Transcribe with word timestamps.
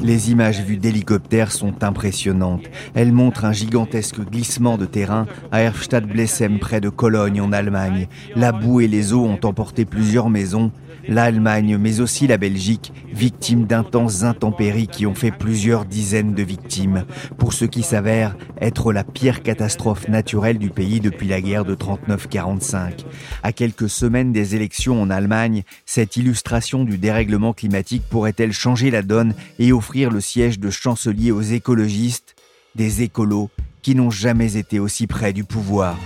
Les 0.00 0.30
images 0.30 0.60
vues 0.60 0.76
d'hélicoptères 0.76 1.50
sont 1.50 1.82
impressionnantes. 1.82 2.64
Elles 2.94 3.12
montrent 3.12 3.44
un 3.44 3.52
gigantesque 3.52 4.20
glissement 4.20 4.78
de 4.78 4.86
terrain 4.86 5.26
à 5.50 5.62
Erfstadt-Blessem 5.62 6.58
près 6.60 6.80
de 6.80 6.88
Cologne 6.88 7.40
en 7.40 7.52
Allemagne. 7.52 8.06
La 8.36 8.52
boue 8.52 8.80
et 8.80 8.88
les 8.88 9.12
eaux 9.12 9.24
ont 9.24 9.40
emporté 9.42 9.84
plusieurs 9.84 10.30
maisons 10.30 10.70
l'Allemagne, 11.08 11.78
mais 11.78 12.00
aussi 12.00 12.26
la 12.26 12.36
Belgique, 12.36 12.92
victimes 13.12 13.64
d'intenses 13.64 14.22
intempéries 14.22 14.86
qui 14.86 15.06
ont 15.06 15.14
fait 15.14 15.30
plusieurs 15.30 15.86
dizaines 15.86 16.34
de 16.34 16.42
victimes, 16.42 17.04
pour 17.38 17.52
ce 17.52 17.64
qui 17.64 17.82
s'avère 17.82 18.36
être 18.60 18.92
la 18.92 19.04
pire 19.04 19.42
catastrophe 19.42 20.06
naturelle 20.08 20.58
du 20.58 20.70
pays 20.70 21.00
depuis 21.00 21.26
la 21.26 21.40
guerre 21.40 21.64
de 21.64 21.74
39-45. 21.74 23.04
À 23.42 23.52
quelques 23.52 23.88
semaines 23.88 24.32
des 24.32 24.54
élections 24.54 25.00
en 25.00 25.10
Allemagne, 25.10 25.62
cette 25.86 26.16
illustration 26.16 26.84
du 26.84 26.98
dérèglement 26.98 27.54
climatique 27.54 28.04
pourrait-elle 28.08 28.52
changer 28.52 28.90
la 28.90 29.02
donne 29.02 29.34
et 29.58 29.72
offrir 29.72 30.10
le 30.10 30.20
siège 30.20 30.60
de 30.60 30.70
chancelier 30.70 31.30
aux 31.30 31.42
écologistes, 31.42 32.36
des 32.74 33.02
écolos 33.02 33.50
qui 33.82 33.94
n'ont 33.94 34.10
jamais 34.10 34.56
été 34.56 34.78
aussi 34.78 35.06
près 35.06 35.32
du 35.32 35.44
pouvoir? 35.44 35.96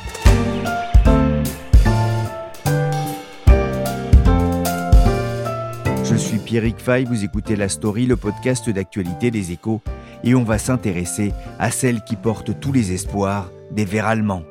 Pierrick 6.53 6.81
Fay, 6.81 7.05
vous 7.05 7.25
écoutez 7.25 7.57
La 7.57 7.71
Story, 7.71 8.05
le 8.05 8.17
podcast 8.17 8.69
d'actualité 8.69 9.31
des 9.31 9.53
échos, 9.53 9.81
et 10.23 10.35
on 10.35 10.45
va 10.45 10.59
s'intéresser 10.59 11.33
à 11.59 11.71
celle 11.71 12.05
qui 12.05 12.15
porte 12.15 12.61
tous 12.61 12.73
les 12.73 12.93
espoirs 12.93 13.51
des 13.71 13.87
Verts 13.87 14.07
allemands. 14.07 14.43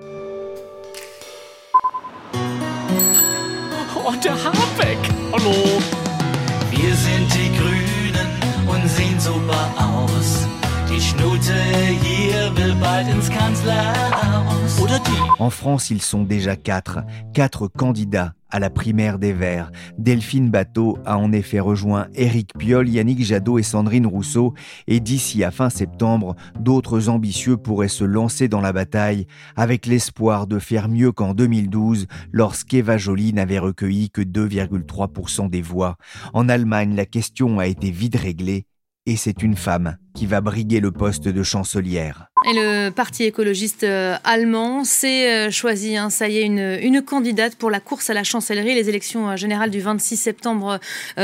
En 15.39 15.49
France, 15.49 15.89
ils 15.89 16.01
sont 16.01 16.23
déjà 16.23 16.55
quatre. 16.55 16.99
Quatre 17.33 17.67
candidats 17.67 18.33
à 18.51 18.59
la 18.59 18.69
primaire 18.69 19.17
des 19.17 19.33
Verts. 19.33 19.71
Delphine 19.97 20.49
Bateau 20.49 20.97
a 21.05 21.17
en 21.17 21.31
effet 21.31 21.59
rejoint 21.59 22.07
Éric 22.13 22.51
Piolle, 22.57 22.89
Yannick 22.89 23.23
Jadot 23.23 23.57
et 23.57 23.63
Sandrine 23.63 24.05
Rousseau, 24.05 24.53
et 24.87 24.99
d'ici 24.99 25.43
à 25.43 25.51
fin 25.51 25.69
septembre, 25.69 26.35
d'autres 26.59 27.09
ambitieux 27.09 27.57
pourraient 27.57 27.87
se 27.87 28.03
lancer 28.03 28.47
dans 28.47 28.61
la 28.61 28.73
bataille 28.73 29.25
avec 29.55 29.85
l'espoir 29.85 30.47
de 30.47 30.59
faire 30.59 30.89
mieux 30.89 31.11
qu'en 31.11 31.33
2012 31.33 32.07
lorsqu'Eva 32.31 32.97
Joly 32.97 33.33
n'avait 33.33 33.59
recueilli 33.59 34.09
que 34.09 34.21
2,3% 34.21 35.49
des 35.49 35.61
voix. 35.61 35.97
En 36.33 36.49
Allemagne, 36.49 36.95
la 36.95 37.05
question 37.05 37.59
a 37.59 37.67
été 37.67 37.89
vite 37.89 38.17
réglée 38.17 38.65
et 39.05 39.15
c'est 39.15 39.41
une 39.41 39.55
femme 39.55 39.97
qui 40.13 40.25
va 40.25 40.41
briguer 40.41 40.79
le 40.79 40.91
poste 40.91 41.27
de 41.27 41.43
chancelière. 41.43 42.27
Et 42.49 42.53
le 42.53 42.89
parti 42.89 43.23
écologiste 43.23 43.83
euh, 43.83 44.15
allemand 44.23 44.83
s'est 44.83 45.47
euh, 45.47 45.51
choisi, 45.51 45.95
hein, 45.95 46.09
ça 46.09 46.27
y 46.27 46.37
est, 46.37 46.45
une, 46.45 46.77
une, 46.81 47.01
candidate 47.01 47.55
pour 47.55 47.69
la 47.71 47.79
course 47.79 48.09
à 48.09 48.13
la 48.13 48.23
chancellerie, 48.23 48.75
les 48.75 48.89
élections 48.89 49.29
euh, 49.29 49.35
générales 49.35 49.69
du 49.69 49.79
26 49.79 50.17
septembre 50.17 50.79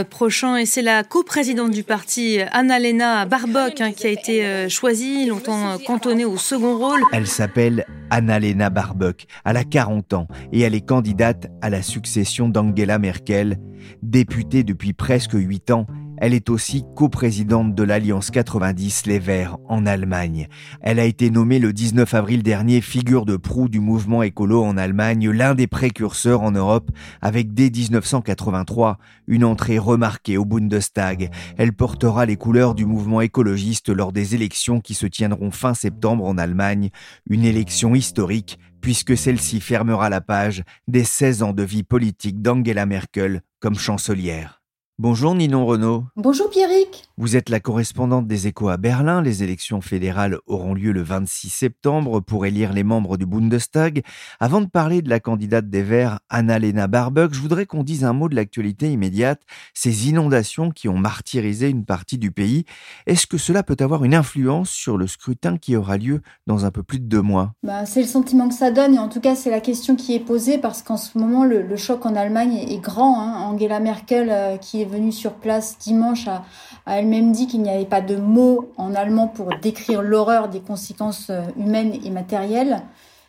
prochain. 0.09 0.57
Et 0.57 0.65
c'est 0.65 0.81
la 0.81 1.03
coprésidente 1.03 1.71
du 1.71 1.83
parti, 1.83 2.39
Annalena 2.51 3.25
Barbock, 3.25 3.81
hein, 3.81 3.91
qui 3.91 4.07
a 4.07 4.09
été 4.09 4.69
choisie, 4.69 5.25
longtemps 5.25 5.77
cantonnée 5.85 6.25
au 6.25 6.37
second 6.37 6.77
rôle. 6.77 7.01
Elle 7.11 7.27
s'appelle 7.27 7.85
Annalena 8.09 8.69
Barbock, 8.69 9.25
elle 9.45 9.57
a 9.57 9.63
40 9.63 10.13
ans 10.13 10.27
et 10.51 10.61
elle 10.61 10.75
est 10.75 10.85
candidate 10.85 11.47
à 11.61 11.69
la 11.69 11.81
succession 11.81 12.47
d'Angela 12.47 12.99
Merkel. 12.99 13.57
Députée 14.01 14.63
depuis 14.63 14.93
presque 14.93 15.33
8 15.33 15.71
ans, 15.71 15.87
elle 16.17 16.33
est 16.33 16.49
aussi 16.49 16.83
coprésidente 16.95 17.75
de 17.75 17.83
l'Alliance 17.83 18.31
90 18.31 19.05
Les 19.05 19.19
Verts 19.19 19.57
en 19.67 19.85
Allemagne. 19.85 20.47
Elle 20.81 20.99
a 20.99 21.05
été 21.05 21.29
nommée 21.29 21.59
le 21.59 21.73
19 21.73 22.13
avril 22.13 22.43
dernier 22.43 22.81
figure 22.81 23.25
de 23.25 23.37
proue 23.37 23.69
du 23.69 23.79
mouvement 23.79 24.23
écolo 24.23 24.63
en 24.63 24.77
Allemagne, 24.77 25.29
l'un 25.29 25.55
des 25.55 25.67
précurseurs 25.67 26.41
en 26.41 26.51
Europe, 26.51 26.91
avec 27.21 27.53
dès 27.53 27.69
1983 27.69 28.97
une 29.27 29.43
entrée 29.43 29.77
remarquée 29.77 30.37
au 30.37 30.45
Bundestag. 30.45 31.31
Elle 31.57 31.73
portera 31.73 32.25
les 32.25 32.35
couleurs 32.37 32.75
du 32.75 32.85
mouvement 32.85 33.21
écologiste 33.21 33.89
lors 33.89 34.11
des 34.11 34.35
élections 34.35 34.81
qui 34.81 34.93
se 34.93 35.05
tiendront 35.05 35.51
fin 35.51 35.73
septembre 35.73 36.25
en 36.25 36.37
Allemagne, 36.37 36.89
une 37.29 37.45
élection 37.45 37.95
historique 37.95 38.59
puisque 38.81 39.17
celle-ci 39.17 39.59
fermera 39.59 40.09
la 40.09 40.21
page 40.21 40.63
des 40.87 41.03
16 41.03 41.43
ans 41.43 41.53
de 41.53 41.63
vie 41.63 41.83
politique 41.83 42.41
d'Angela 42.41 42.85
Merkel 42.85 43.41
comme 43.59 43.75
chancelière. 43.75 44.61
Bonjour 44.99 45.35
Ninon 45.35 45.63
Renaud. 45.67 46.05
Bonjour 46.15 46.49
Pierrick. 46.49 47.07
Vous 47.19 47.35
êtes 47.35 47.49
la 47.49 47.59
correspondante 47.59 48.25
des 48.25 48.47
échos 48.47 48.69
à 48.69 48.77
Berlin. 48.77 49.21
Les 49.21 49.43
élections 49.43 49.79
fédérales 49.79 50.39
auront 50.47 50.73
lieu 50.73 50.91
le 50.91 51.03
26 51.03 51.49
septembre 51.49 52.19
pour 52.19 52.47
élire 52.47 52.73
les 52.73 52.83
membres 52.83 53.15
du 53.15 53.27
Bundestag. 53.27 54.01
Avant 54.39 54.59
de 54.59 54.65
parler 54.65 55.03
de 55.03 55.09
la 55.09 55.19
candidate 55.19 55.69
des 55.69 55.83
Verts, 55.83 56.19
Annalena 56.31 56.87
Baerbock, 56.87 57.35
je 57.35 57.39
voudrais 57.39 57.67
qu'on 57.67 57.83
dise 57.83 58.05
un 58.05 58.13
mot 58.13 58.27
de 58.27 58.35
l'actualité 58.35 58.91
immédiate, 58.91 59.43
ces 59.75 60.09
inondations 60.09 60.71
qui 60.71 60.89
ont 60.89 60.97
martyrisé 60.97 61.69
une 61.69 61.85
partie 61.85 62.17
du 62.17 62.31
pays. 62.31 62.65
Est-ce 63.05 63.27
que 63.27 63.37
cela 63.37 63.61
peut 63.61 63.77
avoir 63.79 64.03
une 64.03 64.15
influence 64.15 64.71
sur 64.71 64.97
le 64.97 65.05
scrutin 65.05 65.57
qui 65.57 65.75
aura 65.75 65.97
lieu 65.97 66.21
dans 66.47 66.65
un 66.65 66.71
peu 66.71 66.81
plus 66.81 66.99
de 66.99 67.05
deux 67.05 67.21
mois? 67.21 67.53
Bah, 67.61 67.85
C'est 67.85 68.01
le 68.01 68.07
sentiment 68.07 68.49
que 68.49 68.55
ça 68.55 68.71
donne 68.71 68.95
et 68.95 68.99
en 68.99 69.09
tout 69.09 69.21
cas 69.21 69.35
c'est 69.35 69.51
la 69.51 69.61
question 69.61 69.95
qui 69.95 70.15
est 70.15 70.19
posée 70.19 70.57
parce 70.57 70.81
qu'en 70.81 70.97
ce 70.97 71.19
moment 71.19 71.45
le, 71.45 71.75
choc 71.75 72.07
en 72.07 72.15
Allemagne 72.15 72.55
est, 72.55 72.79
grand. 72.79 73.21
Hein. 73.21 73.35
Angela 73.41 73.79
Merkel 73.79 74.29
euh, 74.31 74.57
qui 74.57 74.81
est 74.81 74.86
venue 74.87 75.11
sur 75.11 75.33
place 75.33 75.77
dimanche 75.79 76.27
a, 76.27 76.43
elle-même 76.85 77.31
dit 77.31 77.47
qu'il 77.47 77.61
n'y 77.61 77.69
avait 77.69 77.85
pas 77.85 78.01
de 78.01 78.15
mots 78.15 78.71
en 78.77 78.95
allemand 78.95 79.27
pour 79.27 79.49
décrire 79.61 80.01
l'horreur 80.01 80.49
des 80.49 80.59
conséquences 80.59 81.29
euh, 81.29 81.41
humaines 81.57 81.93
et 82.03 82.09
matérielles. 82.09 82.81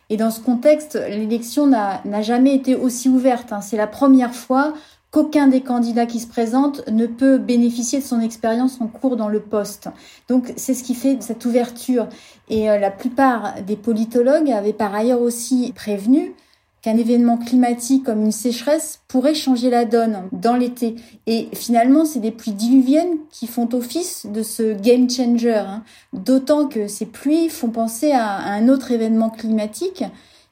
Et 0.09 0.17
dans 0.17 0.31
ce 0.31 0.39
contexte, 0.39 0.95
l'élection 0.95 1.67
n'a 1.67 2.21
jamais 2.23 2.55
été 2.55 2.75
aussi 2.75 3.09
ouverte. 3.09 3.53
Hein. 3.53 3.61
C'est 3.61 3.77
la 3.77 3.85
première 3.85 4.33
fois 4.33 4.73
qu'aucun 5.11 5.47
des 5.47 5.61
candidats 5.61 6.05
qui 6.05 6.19
se 6.19 6.27
présentent 6.27 6.87
ne 6.87 7.07
peut 7.07 7.37
bénéficier 7.37 7.99
de 7.99 8.03
son 8.03 8.19
expérience 8.21 8.79
en 8.79 8.87
cours 8.87 9.15
dans 9.15 9.27
le 9.27 9.39
poste. 9.39 9.89
Donc 10.27 10.53
c'est 10.55 10.73
ce 10.73 10.83
qui 10.83 10.93
fait 10.93 11.21
cette 11.21 11.45
ouverture. 11.45 12.07
Et 12.49 12.69
euh, 12.69 12.77
la 12.77 12.91
plupart 12.91 13.61
des 13.65 13.75
politologues 13.75 14.51
avaient 14.51 14.73
par 14.73 14.93
ailleurs 14.93 15.21
aussi 15.21 15.73
prévenu 15.75 16.33
qu'un 16.81 16.97
événement 16.97 17.37
climatique 17.37 18.05
comme 18.05 18.23
une 18.23 18.31
sécheresse 18.31 19.01
pourrait 19.07 19.33
changer 19.33 19.69
la 19.69 19.85
donne 19.85 20.23
dans 20.31 20.55
l'été. 20.55 20.95
Et 21.27 21.49
finalement, 21.53 22.05
c'est 22.05 22.19
des 22.19 22.31
pluies 22.31 22.53
diluviennes 22.53 23.17
qui 23.31 23.47
font 23.47 23.67
office 23.73 24.25
de 24.25 24.43
ce 24.43 24.73
game 24.73 25.09
changer. 25.09 25.67
Hein. 25.67 25.83
D'autant 26.13 26.67
que 26.67 26.87
ces 26.87 27.05
pluies 27.05 27.49
font 27.49 27.69
penser 27.69 28.11
à, 28.11 28.37
un 28.37 28.69
autre 28.69 28.91
événement 28.91 29.29
climatique 29.29 30.03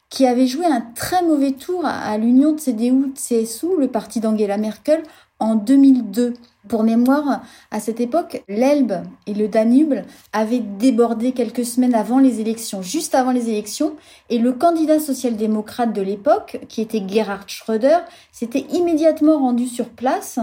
qui 0.10 0.25
avait 0.25 0.48
joué 0.48 0.66
un 0.66 0.81
très 0.96 1.22
mauvais 1.24 1.51
tour 1.51 1.86
à, 1.86 2.18
l'union 2.18 2.54
de 2.54 2.60
CDU-CSU, 2.60 3.68
le 3.78 3.88
parti 3.88 4.19
d'Angela 4.19 4.57
Merkel, 4.57 5.04
en 5.40 5.56
2002. 5.56 6.34
Pour 6.68 6.84
mémoire, 6.84 7.42
à 7.72 7.80
cette 7.80 8.00
époque, 8.00 8.44
l'Elbe 8.48 9.04
et 9.25 9.34
le 9.34 9.48
Danube 9.48 9.96
avaient 10.34 10.60
débordé 10.60 11.31
quelques 11.31 11.66
semaines 11.66 11.96
avant 11.96 12.19
les 12.19 12.42
élections, 12.42 12.81
juste 12.81 13.16
avant 13.16 13.31
les 13.31 13.50
élections, 13.50 13.94
et 14.30 14.40
le 14.40 14.52
candidat 14.52 15.00
social-démocrate 15.00 15.94
de 15.94 16.02
l'époque, 16.02 16.60
qui 16.68 16.81
était 16.81 17.04
Gerhard 17.08 17.48
Schröder, 17.48 18.00
s'était 18.31 18.66
immédiatement 18.72 19.40
rendu 19.40 19.68
sur 19.68 19.90
place, 19.90 20.40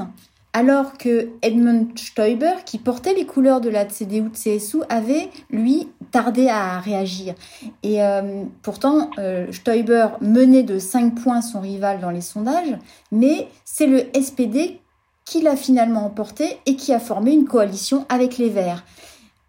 alors 0.54 0.96
que 0.96 1.30
Edmund 1.42 1.98
Stoiber, 1.98 2.54
qui 2.64 2.78
portait 2.78 3.12
les 3.12 3.26
couleurs 3.26 3.60
de 3.60 3.68
la 3.68 3.84
CDU-CSU, 3.86 4.82
avait, 4.88 5.28
lui, 5.50 5.88
tardé 6.12 6.48
à 6.48 6.78
réagir. 6.78 7.34
Et 7.82 8.02
euh, 8.02 8.44
pourtant, 8.62 9.10
euh, 9.18 9.50
Stoiber 9.50 10.06
menait 10.20 10.62
de 10.62 10.78
5 10.78 11.16
points 11.16 11.42
son 11.42 11.60
rival 11.60 12.00
dans 12.00 12.10
les 12.10 12.20
sondages, 12.20 12.78
mais 13.10 13.48
c'est 13.64 13.88
le 13.88 14.04
SPD 14.14 14.80
qui 15.24 15.40
l'a 15.40 15.56
finalement 15.56 16.04
emporté 16.04 16.58
et 16.66 16.76
qui 16.76 16.92
a 16.92 17.00
formé 17.00 17.32
une 17.32 17.46
coalition 17.46 18.04
avec 18.08 18.38
les 18.38 18.50
Verts. 18.50 18.84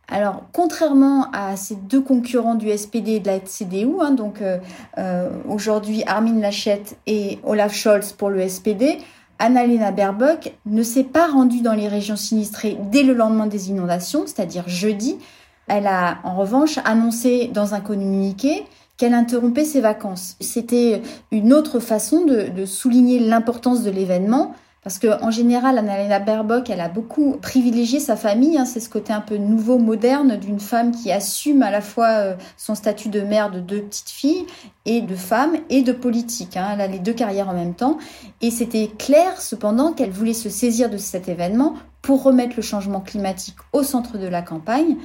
Alors, 0.08 0.44
contrairement 0.54 1.32
à 1.34 1.56
ces 1.56 1.76
deux 1.76 2.02
concurrents 2.02 2.56
du 2.56 2.70
SPD 2.70 3.14
et 3.14 3.20
de 3.20 3.28
la 3.28 3.40
CDU, 3.44 3.88
hein, 4.02 4.12
donc 4.12 4.42
euh, 4.42 4.60
euh, 5.00 5.30
aujourd'hui 5.50 6.04
Armin 6.06 6.40
Laschet 6.40 6.84
et 7.08 7.40
Olaf 7.44 7.74
Scholz 7.74 8.14
pour 8.14 8.30
le 8.30 8.48
SPD, 8.48 9.00
Annalena 9.40 9.92
Baerbock 9.92 10.54
ne 10.68 10.84
s'est 10.84 11.04
pas 11.04 11.28
rendue 11.28 11.62
dans 11.62 11.74
les 11.74 11.88
régions 11.88 12.16
sinistrées 12.16 12.78
dès 12.92 13.04
le 13.04 13.14
lendemain 13.14 13.48
des 13.48 13.70
inondations, 13.70 14.26
c'est-à-dire 14.28 14.70
jeudi. 14.70 15.18
Elle 15.68 15.88
a 15.88 16.20
en 16.24 16.36
revanche 16.36 16.78
annoncé 16.86 17.50
dans 17.52 17.74
un 17.74 17.82
communiqué 17.82 18.64
qu'elle 18.98 19.16
interrompait 19.16 19.66
ses 19.66 19.82
vacances. 19.82 20.38
C'était 20.40 21.02
une 21.32 21.52
autre 21.52 21.80
façon 21.80 22.24
de 22.26 22.66
souligner 22.66 23.20
l'importance 23.20 23.84
de 23.84 23.90
l'événement 23.90 24.56
parce 24.86 25.00
que 25.00 25.20
en 25.24 25.32
général, 25.32 25.80
Annalena 25.80 26.20
Baerbock, 26.20 26.70
elle 26.70 26.80
a 26.80 26.90
beaucoup 26.90 27.38
privilégié 27.42 28.00
sa 28.00 28.16
famille. 28.16 28.56
Hein. 28.56 28.66
c'est 28.66 28.80
ce 28.80 28.88
côté 28.88 29.14
un 29.14 29.20
peu 29.20 29.38
nouveau, 29.38 29.80
moderne 29.80 30.38
d'une 30.38 30.60
femme 30.60 30.92
qui 30.92 31.12
assume 31.12 31.64
à 31.64 31.72
la 31.72 31.82
fois 31.82 32.10
euh, 32.10 32.36
son 32.56 32.76
statut 32.76 33.10
de 33.10 33.22
mère 33.22 33.50
de 33.50 33.60
deux 33.60 33.82
petites 33.82 34.12
filles 34.12 34.46
et 34.86 35.02
de 35.02 35.16
femme 35.16 35.56
et 35.72 35.82
de 35.82 35.92
politique. 35.92 36.56
Hein. 36.56 36.70
Elle 36.74 36.82
a 36.82 36.88
les 36.88 37.00
deux 37.00 37.14
carrières 37.14 37.50
en 37.50 37.56
même 37.56 37.74
temps. 37.74 37.98
Et 38.42 38.52
c'était 38.52 38.92
clair, 39.00 39.42
cependant, 39.42 39.92
qu'elle 39.92 40.12
voulait 40.12 40.34
se 40.36 40.50
saisir 40.50 40.88
de 40.92 40.98
cet 40.98 41.30
événement 41.30 41.74
pour 42.04 42.22
remettre 42.22 42.54
le 42.56 42.62
changement 42.62 43.02
climatique 43.02 43.58
au 43.74 43.82
centre 43.82 44.20
de 44.20 44.28
la 44.28 44.44
campagne. 44.44 44.98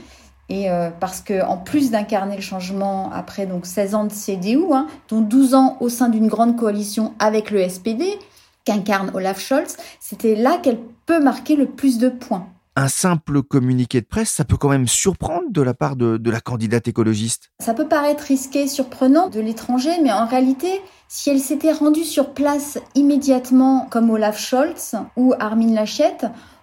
Et 0.50 0.68
euh, 0.68 0.90
parce 0.90 1.22
que 1.22 1.42
en 1.42 1.56
plus 1.56 1.90
d'incarner 1.90 2.36
le 2.36 2.42
changement 2.42 3.10
après 3.14 3.46
donc 3.46 3.64
16 3.64 3.94
ans 3.94 4.04
de 4.04 4.12
CDU, 4.12 4.60
hein, 4.74 4.88
dont 5.08 5.22
12 5.22 5.54
ans 5.54 5.78
au 5.80 5.88
sein 5.88 6.10
d'une 6.10 6.26
grande 6.26 6.56
coalition 6.56 7.14
avec 7.18 7.50
le 7.50 7.66
SPD, 7.66 8.18
qu'incarne 8.64 9.10
Olaf 9.14 9.40
Scholz, 9.40 9.76
c'était 10.00 10.34
là 10.34 10.58
qu'elle 10.58 10.78
peut 11.06 11.22
marquer 11.22 11.56
le 11.56 11.66
plus 11.66 11.98
de 11.98 12.08
points. 12.08 12.46
Un 12.76 12.88
simple 12.88 13.42
communiqué 13.42 14.00
de 14.00 14.06
presse, 14.06 14.30
ça 14.30 14.44
peut 14.44 14.56
quand 14.56 14.68
même 14.68 14.86
surprendre 14.86 15.50
de 15.50 15.60
la 15.60 15.74
part 15.74 15.96
de, 15.96 16.16
de 16.16 16.30
la 16.30 16.40
candidate 16.40 16.86
écologiste. 16.88 17.50
Ça 17.58 17.74
peut 17.74 17.88
paraître 17.88 18.24
risqué, 18.24 18.68
surprenant 18.68 19.28
de 19.28 19.40
l'étranger, 19.40 19.90
mais 20.02 20.12
en 20.12 20.26
réalité, 20.26 20.80
si 21.08 21.30
elle 21.30 21.40
s'était 21.40 21.72
rendue 21.72 22.04
sur 22.04 22.32
place 22.32 22.78
immédiatement 22.94 23.88
comme 23.90 24.10
Olaf 24.10 24.38
Scholz 24.38 24.94
ou 25.16 25.34
Armin 25.40 25.74
Laschet, 25.74 26.18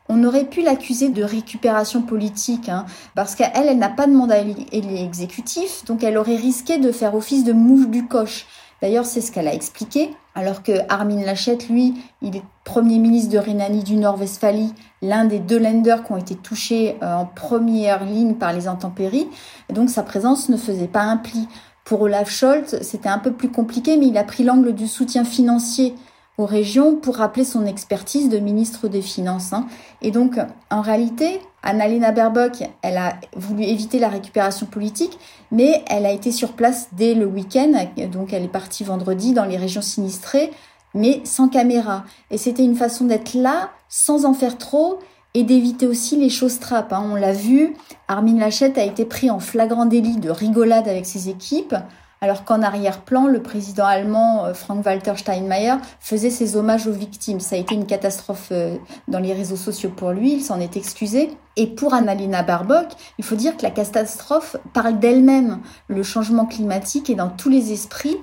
on 0.10 0.24
aurait 0.24 0.46
pu 0.46 0.62
l'accuser 0.62 1.10
de 1.10 1.24
récupération 1.24 2.02
politique, 2.02 2.70
hein, 2.70 2.86
parce 3.16 3.36
qu'elle, 3.36 3.52
elle, 3.54 3.78
n'a 3.78 3.90
pas 3.90 4.08
de 4.08 4.14
mandat 4.14 4.40
exécutif, 4.72 5.84
donc 5.86 6.04
elle 6.04 6.18
aurait 6.18 6.38
risqué 6.38 6.78
de 6.78 6.92
faire 6.92 7.16
office 7.16 7.44
de 7.44 7.54
mouche 7.54 7.88
du 7.88 8.08
coche. 8.08 8.46
D'ailleurs, 8.82 9.06
c'est 9.06 9.22
ce 9.22 9.32
qu'elle 9.32 9.48
a 9.48 9.54
expliqué, 9.54 10.12
alors 10.36 10.62
que 10.62 10.72
Armin 10.90 11.24
Laschet, 11.26 11.58
lui, 11.70 11.96
il 12.22 12.36
est 12.36 12.44
Premier 12.64 13.00
ministre 13.00 13.32
de 13.32 13.38
Rhénanie 13.38 13.84
du 13.84 13.96
Nord-Westphalie, 13.96 14.74
l'un 15.02 15.26
des 15.26 15.40
deux 15.40 15.58
lenders 15.58 16.04
qui 16.04 16.12
ont 16.12 16.18
été 16.18 16.36
touchés 16.36 16.98
euh, 17.02 17.16
en 17.16 17.26
première 17.26 18.06
ligne 18.06 18.36
par 18.36 18.54
les 18.54 18.68
intempéries. 18.68 19.28
Donc 19.74 19.90
sa 19.90 20.04
présence 20.04 20.50
ne 20.50 20.58
faisait 20.58 20.88
pas 20.88 21.02
un 21.02 21.18
pli. 21.18 21.48
Pour 21.86 22.02
Olaf 22.02 22.30
Scholz, 22.30 22.82
c'était 22.82 23.10
un 23.10 23.18
peu 23.18 23.32
plus 23.32 23.50
compliqué, 23.50 23.98
mais 23.98 24.08
il 24.08 24.18
a 24.18 24.24
pris 24.24 24.44
l'angle 24.44 24.74
du 24.74 24.88
soutien 24.88 25.24
financier 25.24 25.96
aux 26.38 26.46
régions 26.46 26.96
pour 26.96 27.16
rappeler 27.16 27.44
son 27.44 27.66
expertise 27.66 28.30
de 28.30 28.38
ministre 28.38 28.88
des 28.88 29.02
Finances. 29.02 29.54
Hein. 29.54 29.68
Et 30.02 30.12
donc, 30.12 30.40
en 30.70 30.82
réalité, 30.82 31.42
Annalena 31.64 32.12
Baerbock, 32.12 32.64
elle 32.84 32.98
a 32.98 33.16
voulu 33.36 33.64
éviter 33.64 33.98
la 33.98 34.10
récupération 34.10 34.68
politique, 34.68 35.18
mais 35.52 35.84
elle 35.88 36.06
a 36.06 36.12
été 36.12 36.32
sur 36.32 36.54
place 36.54 36.90
dès 36.94 37.16
le 37.16 37.26
week-end. 37.26 37.74
Donc, 38.12 38.34
elle 38.34 38.44
est 38.44 38.50
partie 38.50 38.84
vendredi 38.84 39.34
dans 39.34 39.46
les 39.46 39.58
régions 39.58 39.82
sinistrées, 39.82 40.52
mais 40.94 41.22
sans 41.24 41.50
caméra. 41.50 42.04
Et 42.30 42.38
c'était 42.38 42.64
une 42.64 42.76
façon 42.76 43.06
d'être 43.06 43.34
là, 43.34 43.72
sans 43.90 44.26
en 44.26 44.34
faire 44.34 44.58
trop, 44.58 45.00
et 45.34 45.44
d'éviter 45.44 45.86
aussi 45.86 46.18
les 46.18 46.30
choses 46.30 46.60
trappes. 46.60 46.94
Hein. 46.94 47.04
On 47.12 47.16
l'a 47.16 47.34
vu, 47.34 47.76
Armin 48.08 48.40
Laschet 48.40 48.80
a 48.80 48.84
été 48.84 49.06
pris 49.06 49.30
en 49.30 49.40
flagrant 49.40 49.86
délit 49.86 50.18
de 50.18 50.32
rigolade 50.32 50.88
avec 50.88 51.06
ses 51.06 51.30
équipes 51.30 51.76
alors 52.22 52.46
qu'en 52.46 52.62
arrière-plan, 52.62 53.28
le 53.28 53.42
président 53.42 53.86
allemand 53.86 54.46
euh, 54.46 54.54
Frank-Walter 54.54 55.14
Steinmeier 55.18 55.76
faisait 56.00 56.30
ses 56.30 56.56
hommages 56.56 56.88
aux 56.88 56.92
victimes. 56.92 57.40
Ça 57.40 57.56
a 57.56 57.60
été 57.60 57.76
une 57.76 57.86
catastrophe 57.86 58.50
euh, 58.52 58.78
dans 59.08 59.20
les 59.20 59.34
réseaux 59.34 59.56
sociaux 59.56 59.92
pour 59.96 60.12
lui, 60.12 60.34
il 60.34 60.42
s'en 60.42 60.60
est 60.60 60.78
excusé. 60.78 61.32
Et 61.56 61.68
pour 61.68 61.94
Annalena 61.94 62.44
Baerbock, 62.44 62.88
il 63.18 63.26
faut 63.26 63.36
dire 63.36 63.58
que 63.58 63.64
la 63.64 63.72
catastrophe 63.72 64.58
parle 64.74 65.00
d'elle-même. 65.00 65.60
Le 65.88 66.04
changement 66.04 66.46
climatique 66.46 67.10
est 67.10 67.16
dans 67.16 67.30
tous 67.30 67.50
les 67.50 67.72
esprits 67.72 68.18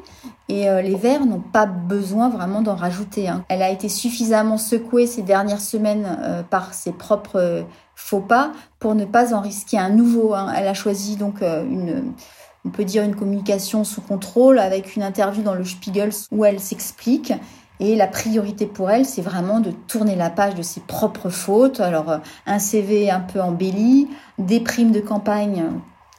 et 0.49 0.69
euh, 0.69 0.82
les 0.82 0.94
Verts 0.94 1.26
n'ont 1.26 1.41
pas 1.41 1.67
besoin 1.67 2.29
vraiment 2.29 2.62
d'en 2.62 2.76
rajouter. 2.76 3.29
Hein. 3.29 3.44
Elle 3.49 3.62
a 3.62 3.70
été 3.70 3.88
suffisamment 3.88 4.58
secouée 4.58 5.06
ces 5.06 5.23
dernières 5.23 5.61
semaines 5.61 6.44
par 6.50 6.75
ses 6.75 6.93
propres 6.93 7.64
faux 7.96 8.20
pas 8.20 8.52
pour 8.79 8.94
ne 8.94 9.05
pas 9.05 9.35
en 9.35 9.41
risquer 9.41 9.79
un 9.79 9.91
nouveau. 9.91 10.35
Hein. 10.35 10.52
Elle 10.56 10.69
a 10.69 10.75
choisi 10.75 11.17
donc 11.17 11.43
une 11.43 12.12
on 12.65 12.71
peut 12.71 12.85
dire 12.85 13.03
une 13.03 13.15
communication 13.15 13.85
sous 13.85 14.01
contrôle 14.01 14.59
avec 14.59 14.97
une 14.97 15.03
interview 15.03 15.43
dans 15.43 15.55
le 15.55 15.65
Spiegel 15.65 16.11
où 16.31 16.45
elle 16.45 16.61
s'explique. 16.61 17.33
Et 17.81 17.97
la 17.97 18.07
priorité 18.07 18.67
pour 18.67 18.91
elle, 18.91 19.05
c'est 19.05 19.21
vraiment 19.21 19.61
de 19.61 19.71
tourner 19.71 20.15
la 20.15 20.31
page 20.31 20.55
de 20.55 20.63
ses 20.63 20.81
propres 20.81 21.29
fautes. 21.29 21.81
Alors, 21.81 22.09
euh, 22.09 22.19
un 22.47 22.59
CV 22.59 23.11
un 23.11 23.21
peu 23.21 23.41
embelli, 23.41 24.09
des 24.39 24.61
primes 24.61 24.93
de 24.93 25.01
campagne 25.01 25.65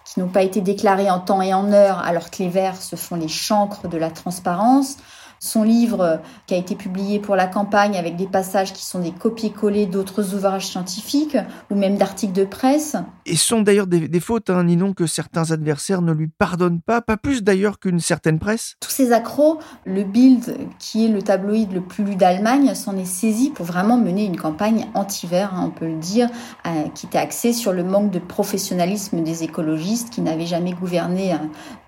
qui 0.04 0.20
n'ont 0.20 0.28
pas 0.28 0.44
été 0.44 0.62
déclarées 0.62 1.10
en 1.10 1.20
temps 1.20 1.42
et 1.42 1.54
en 1.54 1.72
heure, 1.72 2.00
alors 2.00 2.30
que 2.30 2.44
les 2.44 2.50
Verts 2.50 2.82
se 2.82 2.96
font 2.96 3.16
les 3.16 3.28
chancres 3.28 3.88
de 3.88 3.98
la 3.98 4.12
transparence, 4.12 4.98
son 5.40 5.64
livre 5.64 6.02
euh, 6.02 6.18
qui 6.46 6.54
a 6.54 6.58
été 6.58 6.76
publié 6.76 7.20
pour 7.20 7.36
la 7.36 7.48
campagne 7.48 7.98
avec 7.98 8.16
des 8.16 8.28
passages 8.28 8.74
qui 8.74 8.84
sont 8.84 9.00
des 9.00 9.12
copier-coller 9.12 9.86
d'autres 9.86 10.36
ouvrages 10.36 10.68
scientifiques 10.68 11.38
ou 11.72 11.76
même 11.76 11.98
d'articles 11.98 12.34
de 12.34 12.46
presse. 12.46 12.98
Et 13.28 13.36
sont 13.36 13.62
d'ailleurs 13.62 13.88
des, 13.88 14.20
fautes, 14.20 14.52
hein, 14.52 14.64
Ninon, 14.64 14.94
que 14.94 15.08
certains 15.08 15.52
adversaires 15.52 16.02
ne 16.02 16.12
lui 16.12 16.28
pardonnent 16.28 16.82
pas, 16.82 17.02
pas 17.02 17.18
plus 17.18 17.44
d'ailleurs 17.44 17.80
qu'une 17.80 18.00
certaine 18.00 18.38
presse. 18.38 18.76
Tous 18.80 18.92
ces 18.92 19.12
accros, 19.12 19.60
le 19.86 20.04
Bild, 20.04 20.58
qui 20.78 21.06
est 21.06 21.10
le 21.10 21.22
tabloïd 21.22 21.72
le 21.72 21.82
plus 21.82 22.04
lu 22.04 22.16
d'Allemagne, 22.16 22.76
s'en 22.76 22.96
est 22.98 23.06
saisi 23.06 23.50
pour 23.50 23.66
vraiment 23.66 23.98
mener 23.98 24.26
une 24.26 24.38
campagne 24.38 24.88
anti-vert, 24.94 25.54
hein, 25.56 25.64
on 25.66 25.72
peut 25.72 25.88
le 25.88 25.98
dire, 25.98 26.30
euh, 26.68 26.88
qui 26.94 27.08
était 27.08 27.18
axée 27.18 27.54
sur 27.54 27.74
le 27.74 27.84
manque 27.84 28.12
de 28.12 28.20
professionnalisme 28.20 29.24
des 29.24 29.44
écologistes 29.44 30.12
qui 30.12 30.22
n'avaient 30.22 30.46
jamais 30.46 30.74
gouverné 30.74 31.34
euh, 31.34 31.38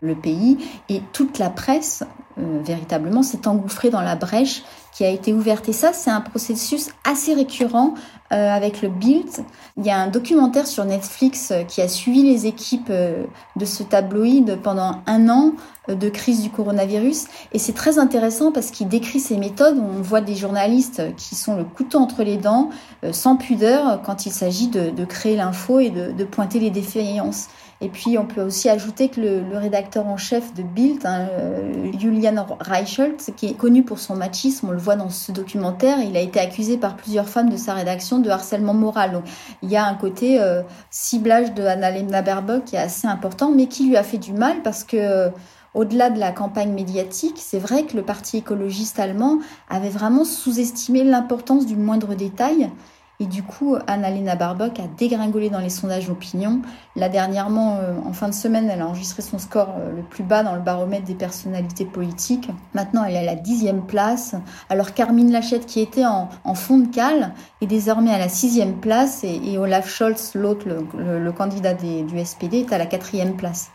le 0.02 0.16
pays. 0.16 0.58
Et 0.90 1.02
toute 1.14 1.38
la 1.38 1.52
presse 1.52 2.04
euh, 2.40 2.62
véritablement 2.64 3.24
s'est 3.24 3.48
engouffré 3.48 3.90
dans 3.90 4.02
la 4.02 4.16
brèche 4.16 4.64
qui 4.98 5.06
a 5.06 5.10
été 5.10 5.32
ouverte. 5.32 5.70
Et 5.70 5.74
ça, 5.74 5.94
c'est 5.94 6.10
un 6.10 6.22
processus 6.22 6.90
assez 7.04 7.36
récurrent 7.36 7.94
euh, 8.34 8.50
avec 8.50 8.82
le 8.82 8.90
Bild. 8.90 9.30
Il 9.78 9.86
y 9.86 9.92
a 9.92 9.98
un 10.00 10.08
documentaire 10.08 10.66
sur 10.66 10.86
Netflix 10.86 11.52
euh, 11.52 11.64
qui 11.64 11.84
a 11.84 11.88
suivi 11.88 12.24
les 12.24 12.48
équipes 12.48 12.92
de 12.92 13.66
ce 13.66 13.84
tabloïd 13.84 14.60
pendant 14.64 15.02
un 15.06 15.30
an 15.30 15.54
de 15.88 16.10
crise 16.10 16.42
du 16.42 16.50
coronavirus. 16.50 17.26
Et 17.54 17.60
c'est 17.60 17.74
très 17.74 18.00
intéressant 18.00 18.52
parce 18.52 18.72
qu'il 18.72 18.88
décrit 18.88 19.20
ces 19.20 19.38
méthodes. 19.38 19.78
On 19.78 20.02
voit 20.02 20.22
des 20.22 20.36
journalistes 20.36 21.04
qui 21.16 21.36
sont 21.36 21.56
le 21.56 21.64
couteau 21.64 22.00
entre 22.00 22.24
les 22.24 22.38
dents, 22.38 22.70
sans 23.12 23.38
pudeur, 23.38 24.02
quand 24.02 24.26
il 24.26 24.32
s'agit 24.32 24.68
de, 24.68 25.06
créer 25.06 25.36
l'info 25.38 25.80
et 25.80 25.90
de, 25.90 26.12
de 26.12 26.24
pointer 26.26 26.60
les 26.60 26.72
défaillances. 26.72 27.48
Et 27.80 27.90
puis, 27.90 28.18
on 28.18 28.26
peut 28.26 28.42
aussi 28.42 28.70
ajouter 28.70 29.10
que 29.10 29.22
le, 29.22 29.58
rédacteur 29.58 30.08
en 30.08 30.18
chef 30.18 30.54
de 30.54 30.64
Bild, 30.64 31.06
hein, 31.06 31.28
euh, 31.32 31.92
Julian 31.98 32.46
Reichelt, 32.60 33.32
qui 33.36 33.48
est 33.48 33.54
connu 33.54 33.84
pour 33.84 34.00
son 34.00 34.16
machisme, 34.16 34.70
on 34.70 34.72
le 34.72 34.78
voit 34.78 34.96
dans 34.96 35.10
ce 35.10 35.32
documentaire, 35.32 36.00
il 36.00 36.18
a 36.18 36.22
été 36.22 36.40
accusé 36.40 36.78
par 36.78 36.96
plusieurs 36.96 37.30
femmes 37.30 37.50
de 37.50 37.58
sa 37.58 37.74
rédaction 37.74 38.18
de 38.20 38.30
harcèlement 38.30 38.74
moral. 38.74 39.12
Donc, 39.12 39.24
il 39.62 39.70
y 39.70 39.76
a 39.76 39.86
un 39.86 39.94
côté 39.94 40.42
euh, 40.42 40.64
ciblage 40.90 41.54
de 41.54 41.64
Annalena 41.64 42.24
Baerbock 42.24 42.66
qui 42.66 42.76
est 42.76 42.80
assez 42.80 43.08
important, 43.08 43.52
mais 43.52 43.68
qui 43.68 43.88
lui 43.88 43.96
a 43.96 44.04
fait 44.04 44.18
du 44.18 44.34
mal 44.34 44.64
parce 44.64 44.84
que 44.84 45.32
au-delà 45.78 46.10
de 46.10 46.20
la 46.20 46.32
campagne 46.32 46.72
médiatique, 46.72 47.38
c'est 47.38 47.60
vrai 47.60 47.84
que 47.84 47.96
le 47.96 48.02
parti 48.02 48.38
écologiste 48.38 49.00
allemand 49.00 49.38
avait 49.70 49.90
vraiment 49.90 50.26
sous-estimé 50.26 51.04
l'importance 51.04 51.68
du 51.68 51.76
moindre 51.76 52.16
détail 52.16 52.72
et 53.20 53.26
du 53.26 53.42
coup, 53.42 53.76
Annalena 53.88 54.36
Barbock 54.36 54.80
a 54.80 54.84
dégringolé 54.96 55.50
dans 55.50 55.60
les 55.60 55.72
sondages 55.72 56.08
d'opinion. 56.08 56.62
Là, 56.96 57.10
dernièrement, 57.10 57.78
euh, 57.78 57.96
en 58.06 58.14
fin 58.14 58.30
de 58.30 58.34
semaine, 58.34 58.70
elle 58.70 58.82
a 58.82 58.88
enregistré 58.88 59.24
son 59.24 59.40
score 59.40 59.70
euh, 59.80 59.92
le 59.96 60.04
plus 60.04 60.24
bas 60.24 60.44
dans 60.44 60.54
le 60.54 60.62
baromètre 60.62 61.06
des 61.06 61.16
personnalités 61.16 61.86
politiques. 61.86 62.50
Maintenant, 62.76 63.04
elle 63.04 63.16
est 63.16 63.20
à 63.20 63.26
la 63.26 63.36
dixième 63.36 63.88
place, 63.88 64.36
alors 64.70 64.94
Carmine 64.94 65.32
Lachette, 65.32 65.66
qui 65.66 65.82
était 65.82 66.06
en, 66.06 66.30
fond 66.54 66.78
de 66.78 66.88
cale, 66.88 67.34
est 67.62 67.66
désormais 67.66 68.12
à 68.12 68.20
la 68.20 68.30
sixième 68.30 68.76
place, 68.76 69.24
et, 69.24 69.58
Olaf 69.58 69.90
Scholz, 69.90 70.34
l'autre, 70.36 70.68
le, 70.68 71.32
candidat 71.32 71.74
du 71.74 72.24
SPD, 72.24 72.60
est 72.60 72.74
à 72.74 72.78
la 72.78 72.86
quatrième 72.86 73.36
place. 73.36 73.72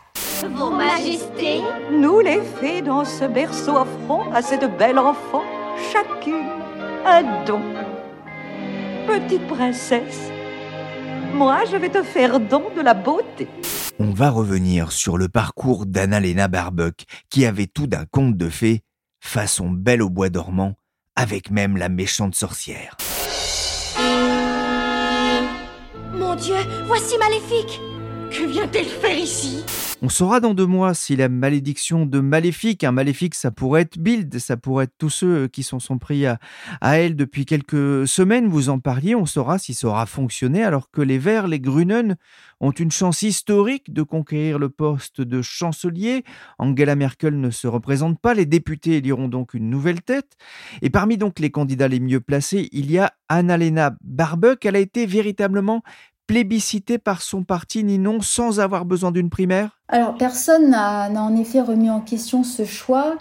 Vos 0.55 0.69
Majestés, 0.69 1.61
nous 1.91 2.19
les 2.19 2.41
fées 2.41 2.81
dans 2.81 3.03
ce 3.03 3.25
berceau 3.25 3.75
offrons 3.75 4.31
à 4.33 4.41
cette 4.41 4.77
belle 4.77 4.99
enfant, 4.99 5.41
chacune 5.91 6.47
un 7.05 7.23
don 7.45 7.82
petite 9.05 9.47
princesse. 9.47 10.31
Moi, 11.33 11.63
je 11.71 11.77
vais 11.77 11.89
te 11.89 12.03
faire 12.03 12.39
don 12.39 12.63
de 12.75 12.81
la 12.81 12.93
beauté. 12.93 13.47
On 13.99 14.11
va 14.11 14.29
revenir 14.29 14.91
sur 14.91 15.17
le 15.17 15.29
parcours 15.29 15.85
d'Annalena 15.85 16.47
Barbuck, 16.47 17.03
qui 17.29 17.45
avait 17.45 17.67
tout 17.67 17.87
d'un 17.87 18.05
conte 18.05 18.37
de 18.37 18.49
fées, 18.49 18.81
façon 19.19 19.69
belle 19.69 20.01
au 20.01 20.09
bois 20.09 20.29
dormant, 20.29 20.75
avec 21.15 21.51
même 21.51 21.77
la 21.77 21.89
méchante 21.89 22.35
sorcière. 22.35 22.97
Mon 26.13 26.35
Dieu, 26.35 26.55
voici 26.87 27.17
Maléfique 27.17 27.79
Que 28.33 28.47
vient-elle 28.47 28.85
faire 28.85 29.15
ici? 29.15 29.63
On 30.01 30.09
saura 30.09 30.39
dans 30.39 30.55
deux 30.55 30.65
mois 30.65 30.95
si 30.95 31.15
la 31.15 31.29
malédiction 31.29 32.05
de 32.07 32.19
Maléfique, 32.19 32.83
un 32.83 32.91
Maléfique 32.91 33.35
ça 33.35 33.51
pourrait 33.51 33.83
être 33.83 33.99
Bild, 33.99 34.37
ça 34.39 34.57
pourrait 34.57 34.85
être 34.85 34.95
tous 34.97 35.11
ceux 35.11 35.47
qui 35.47 35.61
sont, 35.63 35.79
pris 35.97 36.25
à, 36.25 36.39
elle 36.81 37.15
depuis 37.15 37.45
quelques 37.45 38.05
semaines, 38.07 38.47
vous 38.47 38.69
en 38.69 38.79
parliez, 38.79 39.15
on 39.15 39.25
saura 39.25 39.59
si 39.59 39.73
ça 39.73 39.87
aura 39.87 40.05
fonctionné 40.05 40.63
alors 40.63 40.89
que 40.91 41.01
les 41.01 41.19
Verts, 41.19 41.47
les 41.47 41.59
Grünen, 41.59 42.17
ont 42.59 42.71
une 42.71 42.91
chance 42.91 43.21
historique 43.21 43.93
de 43.93 44.01
conquérir 44.01 44.57
le 44.57 44.69
poste 44.69 45.21
de 45.21 45.41
chancelier. 45.41 46.23
Angela 46.57 46.95
Merkel 46.95 47.39
ne 47.39 47.49
se 47.49 47.67
représente 47.67 48.19
pas, 48.19 48.33
les 48.33 48.45
députés 48.45 48.97
éliront 48.97 49.27
donc 49.27 49.53
une 49.53 49.69
nouvelle 49.69 50.01
tête. 50.01 50.35
Et 50.81 50.89
parmi 50.89 51.17
donc 51.17 51.39
les 51.39 51.51
candidats 51.51 51.87
les 51.87 51.99
mieux 51.99 52.21
placés, 52.21 52.67
il 52.71 52.91
y 52.91 52.97
a 52.97 53.13
Annalena 53.29 53.95
Baerbock, 54.01 54.65
elle 54.65 54.75
a 54.75 54.79
été 54.79 55.05
véritablement 55.05 55.81
plébiscité 56.27 56.97
par 56.97 57.21
son 57.21 57.43
parti 57.43 57.83
ni 57.83 57.99
non 57.99 58.21
sans 58.21 58.59
avoir 58.59 58.85
besoin 58.85 59.11
d'une 59.11 59.29
primaire? 59.29 59.79
Alors 59.87 60.15
personne 60.15 60.69
n'a 60.69 61.09
en 61.09 61.35
effet 61.35 61.61
remis 61.61 61.89
en 61.89 61.99
question 61.99 62.43
ce 62.43 62.65
choix 62.65 63.15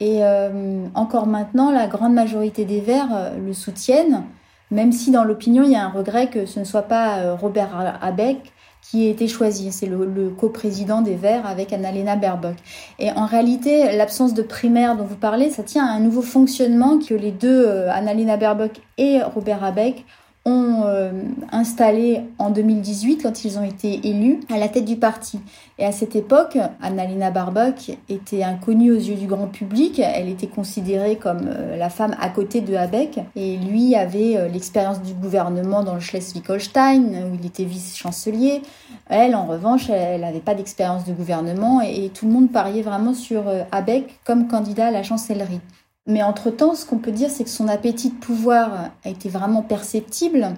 et 0.00 0.24
euh, 0.24 0.86
encore 0.94 1.26
maintenant 1.26 1.70
la 1.70 1.86
grande 1.86 2.14
majorité 2.14 2.64
des 2.64 2.80
Verts 2.80 3.14
euh, 3.14 3.38
le 3.38 3.52
soutiennent, 3.52 4.24
même 4.70 4.92
si 4.92 5.10
dans 5.10 5.24
l'opinion 5.24 5.64
il 5.64 5.72
y 5.72 5.76
a 5.76 5.84
un 5.84 5.90
regret 5.90 6.28
que 6.28 6.46
ce 6.46 6.60
ne 6.60 6.64
soit 6.64 6.82
pas 6.82 7.18
euh, 7.18 7.34
Robert 7.34 7.98
Abeck 8.00 8.52
qui 8.82 9.06
ait 9.06 9.10
été 9.10 9.28
choisi. 9.28 9.72
C'est 9.72 9.86
le, 9.86 10.04
le 10.04 10.28
coprésident 10.28 11.00
des 11.00 11.14
Verts 11.14 11.46
avec 11.46 11.72
Annalena 11.72 12.16
Baerbock. 12.16 12.56
Et 12.98 13.10
en 13.12 13.24
réalité, 13.24 13.96
l'absence 13.96 14.34
de 14.34 14.42
primaire 14.42 14.94
dont 14.94 15.04
vous 15.04 15.16
parlez, 15.16 15.48
ça 15.48 15.62
tient 15.62 15.86
à 15.86 15.90
un 15.90 16.00
nouveau 16.00 16.20
fonctionnement 16.20 16.98
que 16.98 17.14
les 17.14 17.30
deux, 17.30 17.66
Annalena 17.88 18.36
Baerbock 18.36 18.72
et 18.98 19.22
Robert 19.22 19.64
Abeck, 19.64 20.04
ont 20.46 20.82
euh, 20.84 21.10
installé 21.52 22.20
en 22.38 22.50
2018 22.50 23.22
quand 23.22 23.44
ils 23.44 23.58
ont 23.58 23.64
été 23.64 24.06
élus 24.06 24.40
à 24.52 24.58
la 24.58 24.68
tête 24.68 24.84
du 24.84 24.96
parti. 24.96 25.40
Et 25.78 25.86
à 25.86 25.92
cette 25.92 26.14
époque, 26.16 26.58
Annalena 26.82 27.30
Baerbock 27.30 27.92
était 28.10 28.42
inconnue 28.42 28.92
aux 28.92 28.98
yeux 28.98 29.14
du 29.14 29.26
grand 29.26 29.46
public. 29.46 29.98
Elle 29.98 30.28
était 30.28 30.46
considérée 30.46 31.16
comme 31.16 31.48
euh, 31.48 31.76
la 31.76 31.88
femme 31.88 32.14
à 32.20 32.28
côté 32.28 32.60
de 32.60 32.74
Habeck. 32.74 33.20
Et 33.36 33.56
lui 33.56 33.94
avait 33.96 34.36
euh, 34.36 34.48
l'expérience 34.48 35.00
du 35.00 35.14
gouvernement 35.14 35.82
dans 35.82 35.94
le 35.94 36.00
Schleswig-Holstein, 36.00 37.30
où 37.30 37.36
il 37.40 37.46
était 37.46 37.64
vice-chancelier. 37.64 38.60
Elle, 39.08 39.34
en 39.34 39.46
revanche, 39.46 39.88
elle 39.88 40.20
n'avait 40.20 40.40
pas 40.40 40.54
d'expérience 40.54 41.04
de 41.04 41.12
gouvernement 41.12 41.80
et, 41.80 42.10
tout 42.14 42.26
le 42.26 42.32
monde 42.32 42.52
pariait 42.52 42.82
vraiment 42.82 43.14
sur 43.14 43.44
Habeck 43.72 44.20
comme 44.24 44.46
candidat 44.46 44.88
à 44.88 44.90
la 44.90 45.02
chancellerie. 45.02 45.60
Mais 46.06 46.22
entre-temps, 46.22 46.74
ce 46.74 46.84
qu'on 46.84 46.98
peut 46.98 47.12
dire, 47.12 47.30
c'est 47.30 47.44
que 47.44 47.50
son 47.50 47.68
appétit 47.68 48.10
de 48.10 48.16
pouvoir 48.16 48.90
a 49.04 49.08
été 49.08 49.28
vraiment 49.28 49.62
perceptible. 49.62 50.54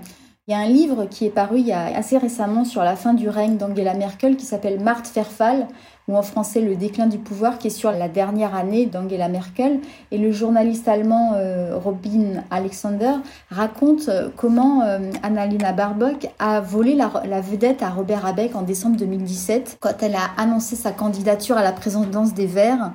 Il 0.48 0.52
y 0.52 0.54
a 0.54 0.60
un 0.60 0.68
livre 0.68 1.06
qui 1.06 1.26
est 1.26 1.30
paru 1.30 1.58
il 1.58 1.66
y 1.66 1.72
a 1.72 1.86
assez 1.86 2.18
récemment 2.18 2.64
sur 2.64 2.84
la 2.84 2.94
fin 2.94 3.14
du 3.14 3.28
règne 3.28 3.56
d'Angela 3.56 3.94
Merkel 3.94 4.36
qui 4.36 4.46
s'appelle 4.46 4.78
Marthe 4.78 5.10
Verfall, 5.12 5.66
ou 6.06 6.16
en 6.16 6.22
français 6.22 6.60
Le 6.60 6.76
déclin 6.76 7.08
du 7.08 7.18
pouvoir, 7.18 7.58
qui 7.58 7.66
est 7.66 7.70
sur 7.70 7.90
la 7.90 8.08
dernière 8.08 8.54
année 8.54 8.86
d'Angela 8.86 9.28
Merkel. 9.28 9.80
Et 10.12 10.18
le 10.18 10.30
journaliste 10.30 10.86
allemand 10.86 11.32
euh, 11.34 11.76
Robin 11.76 12.44
Alexander 12.52 13.14
raconte 13.50 14.08
euh, 14.08 14.28
comment 14.36 14.82
euh, 14.82 15.10
Annalena 15.24 15.72
Baerbock 15.72 16.28
a 16.38 16.60
volé 16.60 16.94
la, 16.94 17.10
la, 17.28 17.40
vedette 17.40 17.82
à 17.82 17.90
Robert 17.90 18.24
Abeck 18.24 18.54
en 18.54 18.62
décembre 18.62 18.96
2017, 18.98 19.78
quand 19.80 20.00
elle 20.00 20.14
a 20.14 20.30
annoncé 20.40 20.76
sa 20.76 20.92
candidature 20.92 21.56
à 21.56 21.64
la 21.64 21.72
présidence 21.72 22.34
des 22.34 22.46
Verts 22.46 22.92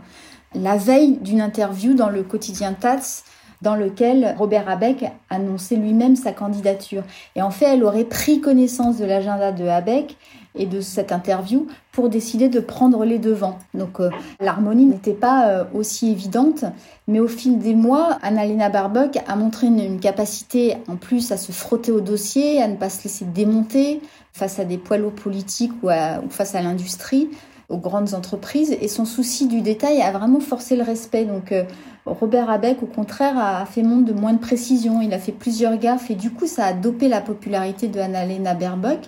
la 0.55 0.77
veille 0.77 1.17
d'une 1.21 1.41
interview 1.41 1.93
dans 1.93 2.09
le 2.09 2.23
quotidien 2.23 2.73
Taz 2.73 3.23
dans 3.61 3.75
lequel 3.75 4.35
Robert 4.37 4.67
Habeck 4.67 5.05
annonçait 5.29 5.75
lui-même 5.75 6.15
sa 6.15 6.31
candidature. 6.31 7.03
Et 7.35 7.41
en 7.41 7.51
fait, 7.51 7.65
elle 7.65 7.83
aurait 7.83 8.05
pris 8.05 8.41
connaissance 8.41 8.97
de 8.97 9.05
l'agenda 9.05 9.51
de 9.51 9.65
Habeck 9.65 10.17
et 10.55 10.65
de 10.65 10.81
cette 10.81 11.11
interview 11.11 11.67
pour 11.91 12.09
décider 12.09 12.49
de 12.49 12.59
prendre 12.59 13.05
les 13.05 13.19
devants. 13.19 13.57
Donc 13.73 13.99
euh, 13.99 14.09
l'harmonie 14.39 14.85
n'était 14.85 15.13
pas 15.13 15.47
euh, 15.47 15.63
aussi 15.73 16.11
évidente, 16.11 16.65
mais 17.07 17.19
au 17.19 17.27
fil 17.27 17.57
des 17.57 17.75
mois, 17.75 18.17
Annalena 18.21 18.69
Baerbock 18.69 19.17
a 19.27 19.35
montré 19.35 19.67
une, 19.67 19.99
capacité 19.99 20.75
en 20.87 20.97
plus 20.97 21.31
à 21.31 21.37
se 21.37 21.51
frotter 21.51 21.91
au 21.91 22.01
dossier, 22.01 22.61
à 22.61 22.67
ne 22.67 22.75
pas 22.75 22.89
se 22.89 23.03
laisser 23.03 23.25
démonter 23.25 24.01
face 24.33 24.59
à 24.59 24.65
des 24.65 24.77
poids 24.77 24.97
politiques 25.15 25.73
ou 25.83 25.89
face 26.29 26.55
à 26.55 26.61
l'industrie 26.61 27.29
aux 27.71 27.77
grandes 27.77 28.13
entreprises 28.13 28.75
et 28.79 28.87
son 28.87 29.05
souci 29.05 29.47
du 29.47 29.61
détail 29.61 30.01
a 30.01 30.11
vraiment 30.11 30.39
forcé 30.39 30.75
le 30.75 30.83
respect. 30.83 31.25
Donc 31.25 31.51
euh, 31.51 31.63
Robert 32.05 32.49
Abeck, 32.49 32.83
au 32.83 32.87
contraire, 32.87 33.37
a 33.37 33.65
fait 33.65 33.83
montre 33.83 34.05
de 34.05 34.13
moins 34.13 34.33
de 34.33 34.39
précision. 34.39 35.01
Il 35.01 35.13
a 35.13 35.19
fait 35.19 35.31
plusieurs 35.31 35.77
gaffes 35.77 36.11
et 36.11 36.15
du 36.15 36.31
coup, 36.31 36.47
ça 36.47 36.65
a 36.65 36.73
dopé 36.73 37.07
la 37.07 37.21
popularité 37.21 37.87
de 37.87 37.99
Annalena 37.99 38.53
Baerbock. 38.53 38.99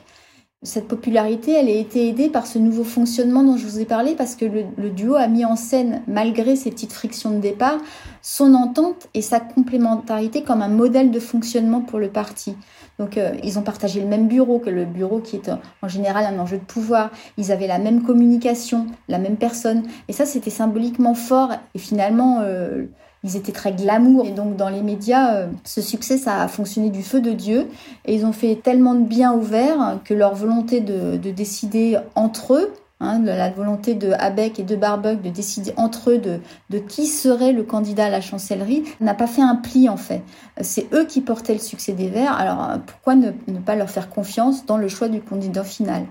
Cette 0.63 0.87
popularité, 0.87 1.51
elle 1.51 1.67
a 1.67 1.73
été 1.73 2.07
aidée 2.07 2.29
par 2.29 2.47
ce 2.47 2.57
nouveau 2.57 2.85
fonctionnement 2.85 3.43
dont 3.43 3.57
je 3.57 3.65
vous 3.65 3.81
ai 3.81 3.85
parlé 3.85 4.15
parce 4.15 4.37
que 4.37 4.45
le, 4.45 4.89
duo 4.89 5.15
a 5.15 5.27
mis 5.27 5.43
en 5.43 5.57
scène, 5.57 6.01
malgré 6.07 6.55
ces 6.55 6.71
petites 6.71 6.93
frictions 6.93 7.31
de 7.31 7.39
départ, 7.39 7.79
son 8.21 8.53
entente 8.53 9.09
et 9.13 9.21
sa 9.21 9.41
complémentarité 9.41 10.41
comme 10.41 10.61
un 10.61 10.69
modèle 10.69 11.11
de 11.11 11.19
fonctionnement 11.19 11.81
pour 11.81 11.99
le 11.99 12.07
parti. 12.07 12.55
Donc 12.97 13.17
euh, 13.17 13.33
ils 13.43 13.59
ont 13.59 13.61
partagé 13.61 13.99
le 13.99 14.07
même 14.07 14.29
bureau 14.29 14.59
que 14.59 14.69
le 14.69 14.85
bureau 14.85 15.19
qui 15.19 15.35
est 15.35 15.49
euh, 15.49 15.55
en 15.81 15.89
général 15.89 16.25
un 16.25 16.39
enjeu 16.39 16.59
de 16.59 16.63
pouvoir. 16.63 17.11
Ils 17.37 17.51
avaient 17.51 17.67
la 17.67 17.79
même 17.79 18.01
communication, 18.01 18.87
la 19.09 19.17
même 19.19 19.35
personne. 19.35 19.83
Et 20.07 20.13
ça, 20.13 20.25
c'était 20.25 20.49
symboliquement 20.49 21.13
fort. 21.13 21.51
Et 21.75 21.79
finalement, 21.79 22.39
euh, 22.41 22.85
ils 23.23 23.35
étaient 23.35 23.51
très 23.51 23.71
glamour. 23.71 24.25
Et 24.25 24.31
donc 24.31 24.55
dans 24.55 24.69
les 24.69 24.81
médias, 24.81 25.47
ce 25.63 25.81
succès, 25.81 26.17
ça 26.17 26.41
a 26.41 26.47
fonctionné 26.47 26.89
du 26.89 27.03
feu 27.03 27.21
de 27.21 27.31
Dieu. 27.31 27.67
Et 28.05 28.15
ils 28.15 28.25
ont 28.25 28.33
fait 28.33 28.55
tellement 28.55 28.95
de 28.95 29.05
bien 29.05 29.33
ouverts 29.33 29.99
que 30.03 30.13
leur 30.13 30.35
volonté 30.35 30.81
de 30.81 31.31
décider 31.31 31.97
entre 32.15 32.55
eux, 32.55 32.73
Hein, 33.03 33.19
la 33.25 33.49
volonté 33.49 33.95
de 33.95 34.13
Habeck 34.13 34.61
et 34.61 34.63
de 34.63 34.77
Barbuck 34.77 35.21
de 35.21 35.29
décider 35.29 35.73
entre 35.75 36.11
eux 36.11 36.19
de, 36.19 36.79
qui 36.79 37.05
serait 37.05 37.51
le 37.51 37.63
candidat 37.63 38.05
à 38.05 38.09
la 38.09 38.21
chancellerie 38.21 38.85
n'a 39.01 39.13
pas 39.13 39.27
fait 39.27 39.41
un 39.41 39.57
pli 39.57 39.89
en 39.89 39.97
fait. 39.97 40.21
C'est 40.61 40.87
eux 40.93 41.03
qui 41.03 41.19
portaient 41.19 41.51
le 41.51 41.59
succès 41.59 41.91
des 41.91 42.07
Verts, 42.07 42.33
alors 42.33 42.79
pourquoi 42.85 43.15
ne, 43.15 43.31
ne 43.47 43.59
pas 43.59 43.75
leur 43.75 43.89
faire 43.89 44.09
confiance 44.09 44.65
dans 44.65 44.77
le 44.77 44.87
choix 44.87 45.09
du 45.09 45.19
candidat 45.19 45.65
final? 45.65 46.05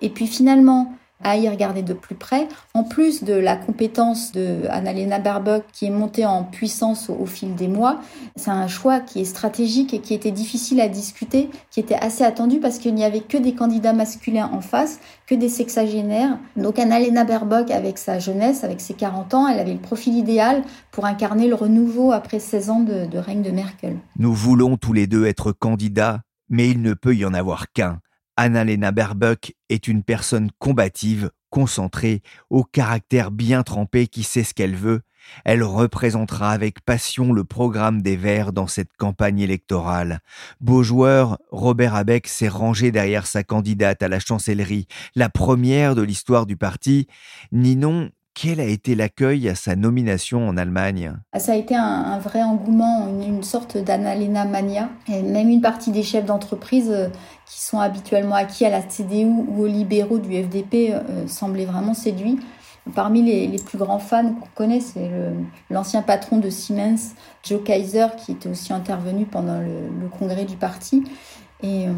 Et 0.00 0.08
puis 0.08 0.26
finalement, 0.26 0.92
à 1.22 1.36
y 1.36 1.48
regarder 1.48 1.82
de 1.82 1.92
plus 1.92 2.14
près. 2.14 2.48
En 2.74 2.84
plus 2.84 3.24
de 3.24 3.34
la 3.34 3.56
compétence 3.56 4.32
de 4.32 4.60
Annalena 4.70 5.18
Baerbock 5.18 5.64
qui 5.72 5.86
est 5.86 5.90
montée 5.90 6.24
en 6.24 6.44
puissance 6.44 7.10
au, 7.10 7.26
fil 7.26 7.54
des 7.54 7.68
mois, 7.68 8.00
c'est 8.36 8.50
un 8.50 8.68
choix 8.68 9.00
qui 9.00 9.20
est 9.20 9.24
stratégique 9.24 9.94
et 9.94 10.00
qui 10.00 10.14
était 10.14 10.30
difficile 10.30 10.80
à 10.80 10.88
discuter, 10.88 11.50
qui 11.70 11.80
était 11.80 11.96
assez 11.96 12.24
attendu 12.24 12.60
parce 12.60 12.78
qu'il 12.78 12.94
n'y 12.94 13.04
avait 13.04 13.20
que 13.20 13.36
des 13.36 13.54
candidats 13.54 13.92
masculins 13.92 14.50
en 14.52 14.60
face, 14.60 15.00
que 15.26 15.34
des 15.34 15.48
sexagénaires. 15.48 16.38
Donc 16.56 16.78
Annalena 16.78 17.24
Baerbock, 17.24 17.70
avec 17.70 17.98
sa 17.98 18.18
jeunesse, 18.18 18.64
avec 18.64 18.80
ses 18.80 18.94
40 18.94 19.34
ans, 19.34 19.48
elle 19.48 19.58
avait 19.58 19.74
le 19.74 19.80
profil 19.80 20.14
idéal 20.16 20.62
pour 20.90 21.04
incarner 21.04 21.48
le 21.48 21.54
renouveau 21.54 22.12
après 22.12 22.38
16 22.38 22.70
ans 22.70 22.80
de, 22.80 23.06
de 23.06 23.18
règne 23.18 23.42
de 23.42 23.50
Merkel. 23.50 23.96
Nous 24.18 24.32
voulons 24.32 24.76
tous 24.76 24.92
les 24.92 25.06
deux 25.06 25.26
être 25.26 25.52
candidats, 25.52 26.20
mais 26.48 26.70
il 26.70 26.80
ne 26.80 26.94
peut 26.94 27.14
y 27.14 27.24
en 27.24 27.34
avoir 27.34 27.70
qu'un. 27.72 27.98
Annalena 28.38 28.92
Baerbock 28.92 29.52
est 29.68 29.88
une 29.88 30.04
personne 30.04 30.52
combative, 30.60 31.32
concentrée, 31.50 32.22
au 32.50 32.62
caractère 32.62 33.32
bien 33.32 33.64
trempé 33.64 34.06
qui 34.06 34.22
sait 34.22 34.44
ce 34.44 34.54
qu'elle 34.54 34.76
veut. 34.76 35.00
Elle 35.44 35.64
représentera 35.64 36.52
avec 36.52 36.80
passion 36.80 37.32
le 37.32 37.42
programme 37.42 38.00
des 38.00 38.14
Verts 38.16 38.52
dans 38.52 38.68
cette 38.68 38.96
campagne 38.96 39.40
électorale. 39.40 40.20
Beau 40.60 40.84
joueur, 40.84 41.38
Robert 41.50 41.96
Abeck 41.96 42.28
s'est 42.28 42.46
rangé 42.46 42.92
derrière 42.92 43.26
sa 43.26 43.42
candidate 43.42 44.04
à 44.04 44.08
la 44.08 44.20
chancellerie, 44.20 44.86
la 45.16 45.28
première 45.28 45.96
de 45.96 46.02
l'histoire 46.02 46.46
du 46.46 46.56
parti. 46.56 47.08
Ninon 47.50 48.10
quel 48.40 48.60
a 48.60 48.64
été 48.64 48.94
l'accueil 48.94 49.48
à 49.48 49.56
sa 49.56 49.74
nomination 49.74 50.46
en 50.46 50.56
Allemagne? 50.56 51.12
Ça 51.36 51.52
a 51.52 51.54
été 51.56 51.74
un, 51.74 52.18
vrai 52.18 52.42
engouement, 52.42 53.08
une, 53.08 53.42
sorte 53.42 53.76
d'Annalena 53.78 54.44
mania. 54.44 54.90
Même 55.08 55.48
une 55.48 55.60
partie 55.60 55.90
des 55.90 56.04
chefs 56.04 56.24
d'entreprise 56.24 56.90
euh, 56.90 57.08
qui 57.46 57.60
sont 57.60 57.80
habituellement 57.80 58.36
acquis 58.36 58.64
à 58.64 58.70
la 58.70 58.82
CDU 58.82 59.24
ou 59.24 59.62
aux 59.62 59.66
libéraux 59.66 60.18
du 60.18 60.30
FDP 60.40 60.92
euh, 60.92 61.26
semblaient 61.26 61.64
vraiment 61.64 61.94
séduits. 61.94 62.38
Parmi 62.94 63.22
les, 63.22 63.58
plus 63.58 63.76
grands 63.76 63.98
fans 63.98 64.32
qu'on 64.32 64.48
connaît, 64.54 64.80
c'est 64.80 65.10
l'ancien 65.68 66.00
patron 66.00 66.38
de 66.38 66.48
Siemens, 66.48 67.14
Joe 67.42 67.62
Kaiser, 67.62 68.06
qui 68.16 68.32
était 68.32 68.48
aussi 68.48 68.72
intervenu 68.72 69.26
pendant 69.26 69.60
le, 69.60 70.08
congrès 70.18 70.46
du 70.46 70.56
parti. 70.56 71.04
Et 71.62 71.86
euh, 71.86 71.92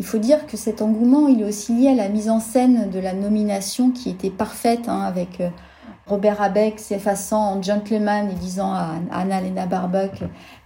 il 0.00 0.04
faut 0.04 0.18
dire 0.18 0.46
que 0.46 0.56
cet 0.56 0.82
engouement, 0.82 1.28
il 1.28 1.42
est 1.42 1.44
aussi 1.44 1.74
lié 1.74 1.90
à 1.90 1.94
la 1.94 2.08
mise 2.08 2.28
en 2.28 2.40
scène 2.40 2.90
de 2.90 2.98
la 2.98 3.12
nomination 3.12 3.92
qui 3.92 4.10
était 4.10 4.30
parfaite, 4.30 4.88
hein, 4.88 5.02
avec 5.02 5.40
Robert 6.12 6.42
Abeck 6.42 6.78
s'effaçant 6.78 7.54
en 7.54 7.62
gentleman 7.62 8.30
et 8.30 8.34
disant 8.34 8.70
à 8.74 8.96
Anna-Lena 9.12 9.64
Barbuck 9.64 10.10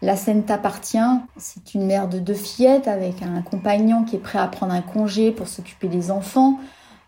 La 0.03 0.17
scène 0.17 0.43
t'appartient. 0.43 0.99
C'est 1.37 1.73
une 1.75 1.87
mère 1.87 2.09
de 2.09 2.19
deux 2.19 2.35
fillettes 2.35 2.89
avec 2.89 3.23
un 3.23 3.43
compagnon 3.43 4.03
qui 4.03 4.17
est 4.17 4.19
prêt 4.19 4.41
à 4.41 4.49
prendre 4.49 4.73
un 4.73 4.81
congé 4.81 5.31
pour 5.31 5.47
s'occuper 5.47 5.87
des 5.87 6.11
enfants. 6.11 6.59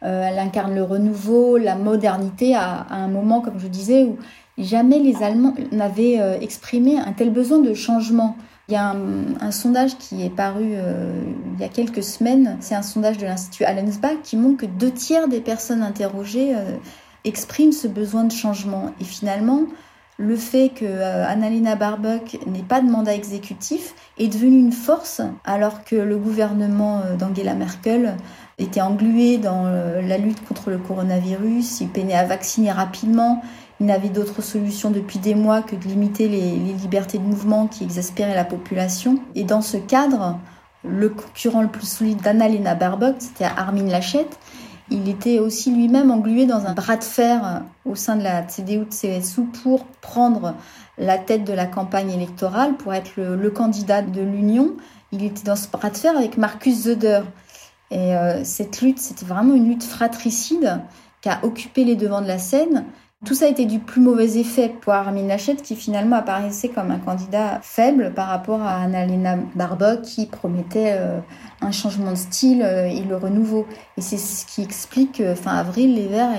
Euh, 0.05 0.29
elle 0.29 0.39
incarne 0.39 0.73
le 0.73 0.85
renouveau, 0.85 1.57
la 1.57 1.75
modernité 1.75 2.55
à, 2.55 2.87
un 2.91 3.09
moment, 3.09 3.41
comme 3.41 3.59
je 3.59 3.67
disais, 3.67 4.05
où 4.05 4.19
jamais 4.57 5.01
les 5.01 5.21
Allemands 5.25 5.55
n'avaient 5.73 6.21
euh, 6.21 6.39
exprimé 6.41 6.97
un 6.97 7.13
tel 7.15 7.33
besoin 7.33 7.59
de 7.59 7.75
changement. 7.75 8.37
Il 8.69 8.75
y 8.75 8.77
a 8.77 8.95
un, 9.41 9.51
sondage 9.51 9.99
qui 9.99 10.25
est 10.25 10.31
paru 10.31 10.75
euh, 10.75 11.25
il 11.55 11.61
y 11.61 11.65
a 11.65 11.69
quelques 11.69 12.05
semaines, 12.05 12.57
c'est 12.61 12.77
un 12.77 12.83
sondage 12.83 13.19
de 13.19 13.25
l'Institut 13.25 13.65
Allensbach 13.65 14.19
qui 14.23 14.37
montre 14.37 14.59
que 14.59 14.67
deux 14.67 14.93
tiers 14.93 15.27
des 15.27 15.41
personnes 15.41 15.83
interrogées 15.83 16.55
euh, 17.29 17.31
expriment 17.31 17.73
ce 17.73 17.89
besoin 17.89 18.25
de 18.25 18.33
changement. 18.33 18.93
Et 19.01 19.05
finalement, 19.05 19.65
le 20.19 20.37
fait 20.37 20.71
que 20.71 20.85
euh, 20.85 21.27
Annalena 21.27 21.77
Baerbock 21.77 22.39
n'ait 22.47 22.63
pas 22.63 22.81
de 22.81 22.91
mandat 22.91 23.15
exécutif 23.15 23.95
est 24.19 24.29
devenu 24.29 24.59
une 24.59 24.73
force 24.73 25.21
alors 25.45 25.85
que 25.85 25.97
le 25.97 26.17
gouvernement 26.17 27.03
d'Angela 27.19 27.55
Merkel 27.55 28.17
était 28.59 28.81
englué 28.81 29.39
dans 29.39 29.65
la 29.65 30.19
lutte 30.19 30.45
contre 30.45 30.71
le 30.71 30.79
coronavirus, 30.79 31.81
il 31.83 31.89
peinait 31.89 32.17
à 32.17 32.25
vacciner 32.25 32.73
rapidement, 32.73 33.41
il 33.81 33.87
n'avait 33.87 34.09
d'autre 34.09 34.43
solution 34.43 34.91
depuis 34.91 35.19
des 35.21 35.35
mois 35.35 35.63
que 35.63 35.77
de 35.77 35.85
limiter 35.85 36.29
les, 36.29 36.57
libertés 36.57 37.19
de 37.19 37.23
mouvement 37.23 37.69
qui 37.69 37.85
exaspéraient 37.85 38.35
la 38.35 38.45
population. 38.45 39.21
Et 39.37 39.45
dans 39.45 39.61
ce 39.61 39.77
cadre, 39.77 40.39
le 40.85 41.09
concurrent 41.11 41.63
le 41.63 41.69
plus 41.69 41.87
solide 41.87 42.21
d'Annalena 42.21 42.75
Baerbock, 42.75 43.17
c'était 43.19 43.45
Armin 43.45 43.87
Laschet. 43.87 44.27
Il 44.91 45.09
était 45.09 45.39
aussi 45.39 45.71
lui-même 45.71 46.11
englué 46.11 46.47
dans 46.47 46.67
un 46.67 46.73
bras 46.73 46.97
de 46.97 47.05
fer 47.05 47.63
au 47.85 47.95
sein 47.95 48.17
de 48.17 48.23
la 48.23 48.43
CDU-CSU 48.43 49.43
pour 49.63 49.85
prendre 50.01 50.55
la 50.97 51.19
tête 51.19 51.45
de 51.45 51.53
la 51.53 51.67
campagne 51.67 52.11
électorale, 52.11 52.77
pour 52.77 52.95
être 52.95 53.13
le, 53.17 53.51
candidat 53.51 54.03
de 54.03 54.23
l'Union. 54.23 54.73
Il 55.13 55.25
était 55.25 55.45
dans 55.45 55.57
ce 55.57 55.69
bras 55.69 55.91
de 55.91 55.97
fer 55.97 56.17
avec 56.17 56.39
Marcus 56.39 56.85
Söder. 56.85 57.21
Et 57.91 58.17
euh, 58.17 58.45
cette 58.45 58.81
lutte, 58.81 58.99
c'était 58.99 59.27
vraiment 59.27 59.55
une 59.55 59.69
lutte 59.69 59.85
fratricide 59.85 60.81
qui 61.21 61.29
a 61.29 61.39
occupé 61.43 61.85
les 61.85 61.97
devants 61.97 62.21
de 62.21 62.27
la 62.27 62.39
scène 62.39 62.85
tout 63.27 63.35
ça 63.35 63.47
a 63.47 63.49
été 63.49 63.67
du 63.67 63.81
plus 63.81 64.01
mauvais 64.01 64.39
effet 64.39 64.73
pour 64.81 64.93
Armin 64.93 65.27
Laschet 65.27 65.57
qui 65.57 65.75
finalement 65.75 66.17
apparaissait 66.17 66.69
comme 66.69 66.93
un 66.93 67.01
candidat 67.01 67.59
faible 67.63 68.13
par 68.15 68.29
rapport 68.29 68.63
à 68.63 68.81
Annalena 68.81 69.37
Baerbock 69.57 70.03
qui 70.03 70.27
promettait 70.27 70.95
euh, 70.97 71.19
un 71.61 71.73
changement 71.73 72.13
de 72.13 72.17
style 72.17 72.63
euh, 72.63 72.87
et 72.87 73.03
le 73.03 73.17
renouveau. 73.17 73.67
Et 73.97 74.03
c'est 74.03 74.19
ce 74.19 74.47
qui 74.47 74.63
explique 74.63 75.19
que 75.19 75.35
fin 75.35 75.57
avril, 75.57 75.97
les 75.97 76.07
Verts 76.07 76.31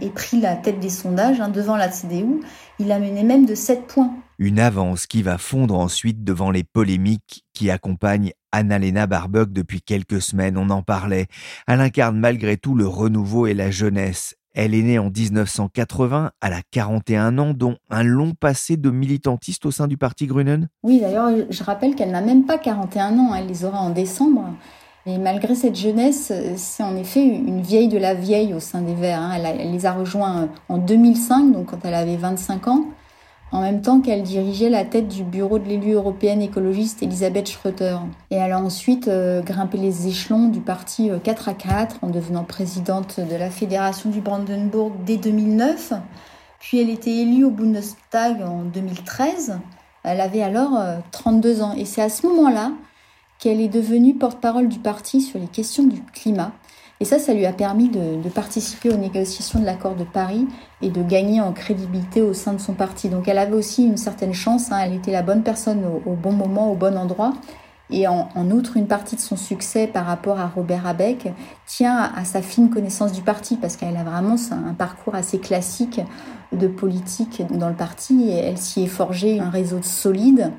aient 0.00 0.10
pris 0.10 0.40
la 0.40 0.54
tête 0.54 0.78
des 0.78 0.88
sondages 0.88 1.40
hein, 1.40 1.48
devant 1.48 1.76
la 1.76 1.88
CDU. 1.88 2.40
Il 2.78 2.92
a 2.92 3.00
mené 3.00 3.24
même 3.24 3.44
de 3.44 3.56
7 3.56 3.88
points. 3.88 4.14
Une 4.38 4.60
avance 4.60 5.06
qui 5.06 5.22
va 5.22 5.36
fondre 5.36 5.76
ensuite 5.76 6.22
devant 6.22 6.52
les 6.52 6.64
polémiques 6.64 7.44
qui 7.52 7.70
accompagnent 7.70 8.32
Annalena 8.52 9.06
Baerbock 9.06 9.52
depuis 9.52 9.82
quelques 9.82 10.22
semaines, 10.22 10.56
on 10.56 10.70
en 10.70 10.82
parlait. 10.82 11.26
Elle 11.66 11.80
incarne 11.80 12.18
malgré 12.18 12.56
tout 12.56 12.74
le 12.74 12.86
renouveau 12.86 13.46
et 13.46 13.54
la 13.54 13.70
jeunesse. 13.70 14.36
Elle 14.54 14.74
est 14.74 14.82
née 14.82 14.98
en 14.98 15.10
1980, 15.10 16.32
elle 16.42 16.52
a 16.52 16.62
41 16.70 17.38
ans, 17.38 17.54
dont 17.54 17.76
un 17.88 18.02
long 18.02 18.32
passé 18.32 18.76
de 18.76 18.90
militantiste 18.90 19.64
au 19.66 19.70
sein 19.70 19.86
du 19.86 19.96
parti 19.96 20.26
Grünen. 20.26 20.68
Oui, 20.82 21.00
d'ailleurs, 21.00 21.30
je 21.48 21.62
rappelle 21.62 21.94
qu'elle 21.94 22.10
n'a 22.10 22.20
même 22.20 22.46
pas 22.46 22.58
41 22.58 23.18
ans, 23.18 23.34
elle 23.34 23.46
les 23.46 23.64
aura 23.64 23.78
en 23.78 23.90
décembre. 23.90 24.44
Et 25.06 25.18
malgré 25.18 25.54
cette 25.54 25.76
jeunesse, 25.76 26.32
c'est 26.56 26.82
en 26.82 26.96
effet 26.96 27.24
une 27.24 27.62
vieille 27.62 27.88
de 27.88 27.96
la 27.96 28.14
vieille 28.14 28.52
au 28.52 28.60
sein 28.60 28.82
des 28.82 28.94
Verts. 28.94 29.20
Hein. 29.20 29.32
Elle, 29.36 29.60
elle, 29.60 29.72
les 29.72 29.86
a 29.86 29.92
rejoints 29.92 30.48
en 30.68 30.78
2005, 30.78 31.52
donc 31.52 31.66
quand 31.66 31.78
elle 31.84 31.94
avait 31.94 32.16
25 32.16 32.68
ans 32.68 32.84
en 33.52 33.60
même 33.60 33.82
temps 33.82 34.00
qu'elle 34.00 34.22
dirigeait 34.22 34.70
la 34.70 34.84
tête 34.84 35.08
du 35.08 35.24
bureau 35.24 35.58
de 35.58 35.68
l'élu 35.68 35.92
européenne 35.92 36.40
écologiste 36.40 37.02
Elisabeth 37.02 37.48
Schroeter. 37.48 37.98
Et 38.30 38.36
elle 38.36 38.52
a 38.52 38.60
ensuite 38.60 39.08
euh, 39.08 39.42
grimpé 39.42 39.78
les 39.78 40.06
échelons 40.06 40.48
du 40.48 40.60
parti 40.60 41.10
4 41.22 41.48
euh, 41.48 41.50
à 41.50 41.54
4 41.54 41.96
en 42.02 42.10
devenant 42.10 42.44
présidente 42.44 43.18
de 43.18 43.36
la 43.36 43.50
fédération 43.50 44.10
du 44.10 44.20
Brandenburg 44.20 44.92
dès 45.04 45.16
2009. 45.16 45.94
Puis 46.60 46.80
elle 46.80 46.90
était 46.90 47.14
élue 47.14 47.44
au 47.44 47.50
Bundestag 47.50 48.42
en 48.42 48.62
2013. 48.62 49.58
Elle 50.04 50.20
avait 50.20 50.42
alors 50.42 50.78
32 51.10 51.60
euh, 51.60 51.64
ans. 51.64 51.74
Et 51.76 51.84
c'est 51.84 52.02
à 52.02 52.08
ce 52.08 52.26
moment-là 52.26 52.72
qu'elle 53.38 53.60
est 53.60 53.68
devenue 53.68 54.14
porte-parole 54.14 54.68
du 54.68 54.78
parti 54.78 55.20
sur 55.20 55.40
les 55.40 55.46
questions 55.46 55.84
du 55.84 56.02
climat. 56.12 56.52
Et 57.02 57.06
ça, 57.06 57.18
ça 57.18 57.32
lui 57.32 57.46
a 57.46 57.52
permis 57.54 57.88
de, 57.88 58.28
participer 58.28 58.90
aux 58.90 58.98
négociations 58.98 59.58
de 59.58 59.64
l'accord 59.64 59.94
de 59.94 60.04
Paris 60.04 60.46
et 60.82 60.90
de 60.90 61.02
gagner 61.02 61.40
en 61.40 61.52
crédibilité 61.52 62.20
au 62.20 62.34
sein 62.34 62.52
de 62.52 62.60
son 62.60 62.74
parti. 62.74 63.08
Donc 63.08 63.26
elle 63.26 63.38
avait 63.38 63.54
aussi 63.54 63.84
une 63.84 63.96
certaine 63.96 64.34
chance, 64.34 64.70
hein. 64.70 64.80
elle 64.84 64.92
était 64.92 65.10
la 65.10 65.22
bonne 65.22 65.42
personne 65.42 65.82
au, 66.04 66.12
bon 66.12 66.32
moment, 66.32 66.70
au 66.70 66.74
bon 66.74 66.98
endroit. 66.98 67.32
Et 67.92 68.06
en, 68.06 68.28
outre, 68.50 68.76
une 68.76 68.86
partie 68.86 69.16
de 69.16 69.20
son 69.20 69.36
succès 69.36 69.88
par 69.88 70.06
rapport 70.06 70.38
à 70.38 70.46
Robert 70.46 70.86
Abeck 70.86 71.26
tient 71.66 71.96
à, 71.96 72.24
sa 72.24 72.40
fine 72.40 72.70
connaissance 72.70 73.10
du 73.12 73.22
parti, 73.22 73.56
parce 73.56 73.76
qu'elle 73.76 73.96
a 73.96 74.04
vraiment 74.04 74.36
un 74.52 74.74
parcours 74.74 75.16
assez 75.16 75.40
classique 75.40 76.00
de 76.52 76.68
politique 76.68 77.42
dans 77.50 77.68
le 77.68 77.74
parti, 77.74 78.28
et 78.28 78.36
elle 78.36 78.58
s'y 78.58 78.84
est 78.84 78.88
forgée 78.88 79.40
un 79.40 79.50
réseau 79.50 79.82
solide 79.82 80.52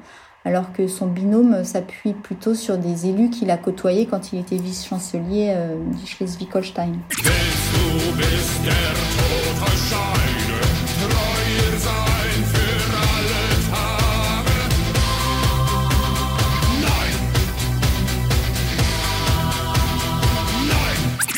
alors 0.45 0.73
que 0.73 0.87
son 0.87 1.07
binôme 1.07 1.63
s'appuie 1.63 2.13
plutôt 2.13 2.55
sur 2.55 2.77
des 2.77 3.07
élus 3.07 3.29
qu'il 3.29 3.51
a 3.51 3.57
côtoyés 3.57 4.05
quand 4.05 4.33
il 4.33 4.39
était 4.39 4.57
vice-chancelier 4.57 5.53
euh, 5.55 5.75
du 5.93 6.05
Schleswig-Holstein. 6.05 6.93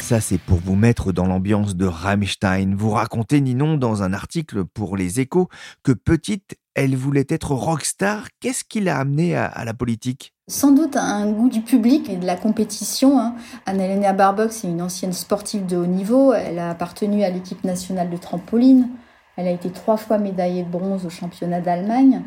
Ça, 0.01 0.21
c'est 0.21 0.37
pour 0.37 0.59
vous 0.59 0.75
mettre 0.75 1.11
dans 1.11 1.25
l'ambiance 1.25 1.75
de 1.75 1.85
Rammstein. 1.85 2.75
Vous 2.75 2.91
racontez, 2.91 3.41
Ninon, 3.41 3.77
dans 3.77 4.03
un 4.03 4.13
article 4.13 4.63
pour 4.63 4.95
Les 4.95 5.19
Échos, 5.21 5.47
que 5.81 5.91
petite, 5.91 6.55
elle 6.75 6.95
voulait 6.95 7.25
être 7.29 7.51
rockstar. 7.51 8.27
Qu'est-ce 8.39 8.63
qui 8.63 8.79
l'a 8.79 8.99
amenée 8.99 9.35
à, 9.35 9.63
la 9.65 9.73
politique? 9.73 10.33
Sans 10.47 10.71
doute 10.71 10.95
un 10.97 11.31
goût 11.31 11.49
du 11.49 11.61
public 11.61 12.09
et 12.09 12.17
de 12.17 12.25
la 12.25 12.35
compétition. 12.35 13.19
Hein. 13.19 13.35
Annalena 13.65 14.13
Barbock, 14.13 14.51
c'est 14.51 14.67
une 14.67 14.81
ancienne 14.81 15.13
sportive 15.13 15.65
de 15.65 15.77
haut 15.77 15.85
niveau. 15.85 16.33
Elle 16.33 16.59
a 16.59 16.69
appartenu 16.69 17.23
à 17.23 17.29
l'équipe 17.29 17.63
nationale 17.63 18.09
de 18.09 18.17
trampoline. 18.17 18.89
Elle 19.37 19.47
a 19.47 19.51
été 19.51 19.71
trois 19.71 19.97
fois 19.97 20.17
médaillée 20.17 20.63
de 20.63 20.69
bronze 20.69 21.05
au 21.05 21.09
championnat 21.09 21.61
d'Allemagne. 21.61 22.23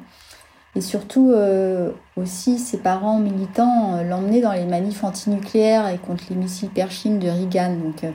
Et 0.77 0.83
surtout, 0.83 1.31
euh, 1.33 1.91
aussi, 2.17 2.59
ses 2.59 2.77
parents 2.77 3.19
militants 3.19 3.95
euh, 3.95 4.03
l'emmenaient 4.03 4.43
dans 4.43 4.53
les 4.53 4.67
manifs 4.67 5.05
antinucléaires 5.05 5.89
et 5.89 5.97
contre 5.97 6.25
les 6.29 6.37
missiles 6.37 6.69
Pershing 6.69 7.19
de 7.19 7.29
Reagan. 7.29 7.77
Donc, 7.77 8.05
euh, 8.05 8.11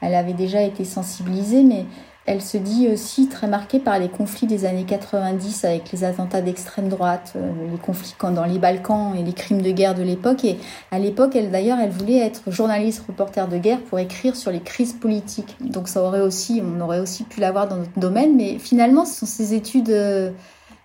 elle 0.00 0.14
avait 0.14 0.32
déjà 0.32 0.62
été 0.62 0.84
sensibilisée, 0.84 1.62
mais 1.62 1.84
elle 2.26 2.42
se 2.42 2.56
dit 2.56 2.88
aussi 2.88 3.28
très 3.28 3.46
marquée 3.46 3.78
par 3.78 3.98
les 3.98 4.08
conflits 4.08 4.48
des 4.48 4.64
années 4.64 4.84
90 4.84 5.64
avec 5.64 5.92
les 5.92 6.02
attentats 6.04 6.42
d'extrême 6.42 6.88
droite, 6.88 7.34
euh, 7.36 7.52
les 7.70 7.78
conflits 7.78 8.14
dans 8.20 8.44
les 8.44 8.58
Balkans 8.58 9.14
et 9.16 9.22
les 9.22 9.32
crimes 9.32 9.62
de 9.62 9.70
guerre 9.70 9.94
de 9.94 10.02
l'époque. 10.02 10.44
Et 10.44 10.58
à 10.90 10.98
l'époque, 10.98 11.36
elle 11.36 11.50
d'ailleurs, 11.50 11.78
elle 11.78 11.90
voulait 11.90 12.18
être 12.18 12.50
journaliste, 12.50 13.04
reporter 13.06 13.46
de 13.48 13.58
guerre 13.58 13.80
pour 13.80 14.00
écrire 14.00 14.34
sur 14.34 14.50
les 14.50 14.60
crises 14.60 14.92
politiques. 14.92 15.56
Donc 15.60 15.88
ça 15.88 16.02
aurait 16.02 16.20
aussi, 16.20 16.60
on 16.64 16.80
aurait 16.80 17.00
aussi 17.00 17.22
pu 17.22 17.40
l'avoir 17.40 17.68
dans 17.68 17.76
notre 17.76 17.98
domaine, 17.98 18.36
mais 18.36 18.58
finalement, 18.58 19.04
ce 19.04 19.20
sont 19.20 19.26
ces 19.26 19.54
études 19.54 19.90
euh, 19.90 20.32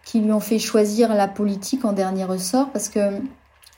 qui 0.06 0.20
lui 0.20 0.32
ont 0.32 0.40
fait 0.40 0.60
choisir 0.60 1.14
la 1.16 1.28
politique 1.28 1.86
en 1.86 1.94
dernier 1.94 2.24
ressort 2.24 2.70
parce 2.70 2.90
que 2.90 3.00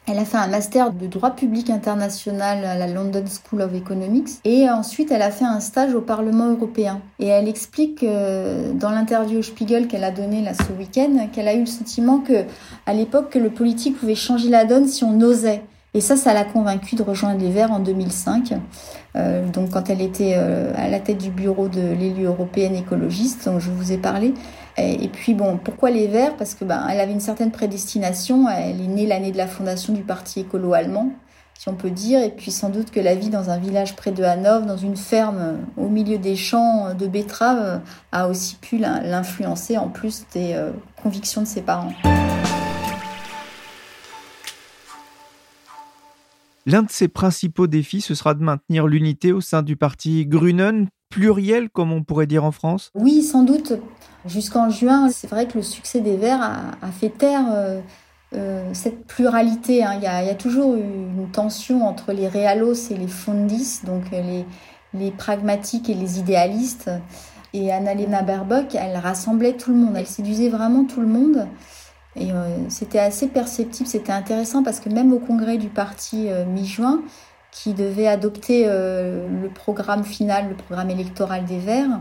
elle 0.05 0.19
a 0.19 0.25
fait 0.25 0.37
un 0.37 0.47
master 0.47 0.91
de 0.91 1.07
droit 1.07 1.31
public 1.31 1.69
international 1.69 2.65
à 2.65 2.75
la 2.77 2.87
London 2.87 3.23
School 3.25 3.61
of 3.61 3.73
Economics 3.73 4.29
et 4.43 4.69
ensuite 4.69 5.11
elle 5.11 5.21
a 5.21 5.31
fait 5.31 5.45
un 5.45 5.61
stage 5.61 5.93
au 5.95 6.01
Parlement 6.01 6.51
européen. 6.51 7.01
Et 7.19 7.27
elle 7.27 7.47
explique 7.47 8.03
euh, 8.03 8.73
dans 8.73 8.89
l'interview 8.89 9.39
au 9.39 9.41
Spiegel 9.41 9.87
qu'elle 9.87 10.03
a 10.03 10.11
donné 10.11 10.41
là 10.41 10.53
ce 10.53 10.73
week-end 10.77 11.27
qu'elle 11.31 11.47
a 11.47 11.53
eu 11.53 11.61
le 11.61 11.65
sentiment 11.65 12.19
que 12.19 12.43
à 12.85 12.93
l'époque 12.93 13.29
que 13.29 13.39
le 13.39 13.49
politique 13.49 13.97
pouvait 13.97 14.15
changer 14.15 14.49
la 14.49 14.65
donne 14.65 14.87
si 14.87 15.03
on 15.03 15.19
osait. 15.21 15.61
Et 15.95 16.01
ça, 16.01 16.15
ça 16.15 16.33
l'a 16.33 16.43
convaincue 16.43 16.95
de 16.95 17.03
rejoindre 17.03 17.39
les 17.39 17.51
Verts 17.51 17.71
en 17.71 17.79
2005. 17.79 18.53
Euh, 19.15 19.47
donc 19.47 19.69
quand 19.69 19.89
elle 19.91 20.01
était 20.01 20.33
euh, 20.35 20.73
à 20.75 20.89
la 20.89 20.99
tête 20.99 21.19
du 21.19 21.29
bureau 21.29 21.67
de 21.67 21.93
l'élu 21.93 22.23
européenne 22.23 22.75
écologiste 22.75 23.45
dont 23.45 23.59
je 23.59 23.69
vous 23.69 23.91
ai 23.91 23.97
parlé. 23.97 24.33
Et, 24.77 25.07
puis 25.07 25.33
bon, 25.33 25.57
pourquoi 25.57 25.91
les 25.91 26.07
Verts? 26.07 26.35
Parce 26.35 26.55
que 26.55 26.65
ben, 26.65 26.87
elle 26.89 26.99
avait 26.99 27.11
une 27.11 27.19
certaine 27.19 27.51
prédestination. 27.51 28.49
Elle 28.49 28.81
est 28.81 28.87
née 28.87 29.05
l'année 29.05 29.31
de 29.31 29.37
la 29.37 29.47
fondation 29.47 29.93
du 29.93 30.01
parti 30.01 30.39
écolo 30.39 30.73
allemand, 30.73 31.11
si 31.57 31.69
on 31.69 31.75
peut 31.75 31.91
dire. 31.91 32.21
Et 32.21 32.31
puis 32.31 32.49
sans 32.49 32.69
doute 32.69 32.89
que 32.89 32.99
la 32.99 33.15
vie 33.15 33.29
dans 33.29 33.49
un 33.49 33.57
village 33.57 33.95
près 33.95 34.11
de 34.11 34.23
Hanovre, 34.23 34.65
dans 34.65 34.77
une 34.77 34.97
ferme 34.97 35.59
au 35.77 35.89
milieu 35.89 36.17
des 36.17 36.35
champs 36.35 36.93
de 36.95 37.07
betteraves, 37.07 37.81
a 38.11 38.27
aussi 38.27 38.55
pu 38.55 38.77
l'influencer 38.77 39.77
en 39.77 39.89
plus 39.89 40.23
des 40.33 40.53
euh, 40.53 40.71
convictions 41.01 41.41
de 41.41 41.47
ses 41.47 41.61
parents. 41.61 41.93
L'un 46.65 46.83
de 46.83 46.91
ses 46.91 47.09
principaux 47.09 47.67
défis, 47.67 47.99
ce 47.99 48.15
sera 48.15 48.33
de 48.33 48.43
maintenir 48.43 48.87
l'unité 48.87 49.33
au 49.33 49.41
sein 49.41 49.63
du 49.63 49.75
parti 49.75 50.25
Grünen, 50.25 50.87
pluriel 51.09 51.69
comme 51.69 51.91
on 51.91 52.03
pourrait 52.03 52.27
dire 52.27 52.45
en 52.45 52.51
France 52.51 52.89
Oui, 52.95 53.21
sans 53.21 53.43
doute. 53.43 53.73
Jusqu'en 54.25 54.69
juin, 54.69 55.09
c'est 55.09 55.27
vrai 55.27 55.47
que 55.47 55.57
le 55.57 55.63
succès 55.63 55.99
des 55.99 56.15
Verts 56.15 56.41
a, 56.41 56.91
fait 56.91 57.09
taire 57.09 57.45
euh, 57.51 57.81
euh, 58.33 58.69
cette 58.73 59.05
pluralité. 59.05 59.83
Hein. 59.83 59.95
Il, 59.97 60.03
y 60.03 60.07
a, 60.07 60.35
toujours 60.35 60.75
une 60.75 61.27
tension 61.33 61.85
entre 61.85 62.13
les 62.13 62.29
réalos 62.29 62.91
et 62.91 62.95
les 62.95 63.07
fondis, 63.07 63.81
donc 63.85 64.09
les, 64.11 64.45
les 64.93 65.11
pragmatiques 65.11 65.89
et 65.89 65.93
les 65.93 66.19
idéalistes. 66.19 66.89
Et 67.53 67.71
Annalena 67.71 68.23
Baerbock, 68.23 68.73
elle 68.73 68.95
rassemblait 68.97 69.53
tout 69.53 69.71
le 69.71 69.77
monde, 69.77 69.95
elle 69.97 70.07
séduisait 70.07 70.49
vraiment 70.49 70.85
tout 70.85 71.01
le 71.01 71.07
monde. 71.07 71.47
Et 72.15 72.29
c'était 72.69 72.99
assez 72.99 73.27
perceptible, 73.27 73.89
c'était 73.89 74.11
intéressant 74.11 74.61
parce 74.61 74.79
que 74.79 74.89
même 74.89 75.11
au 75.13 75.19
congrès 75.19 75.57
du 75.57 75.69
parti 75.69 76.27
mi-juin, 76.47 77.01
qui 77.51 77.73
devait 77.73 78.07
adopter 78.07 78.67
le 78.67 79.47
programme 79.49 80.03
final, 80.03 80.49
le 80.49 80.55
programme 80.55 80.91
électoral 80.91 81.45
des 81.45 81.57
Verts, 81.57 81.99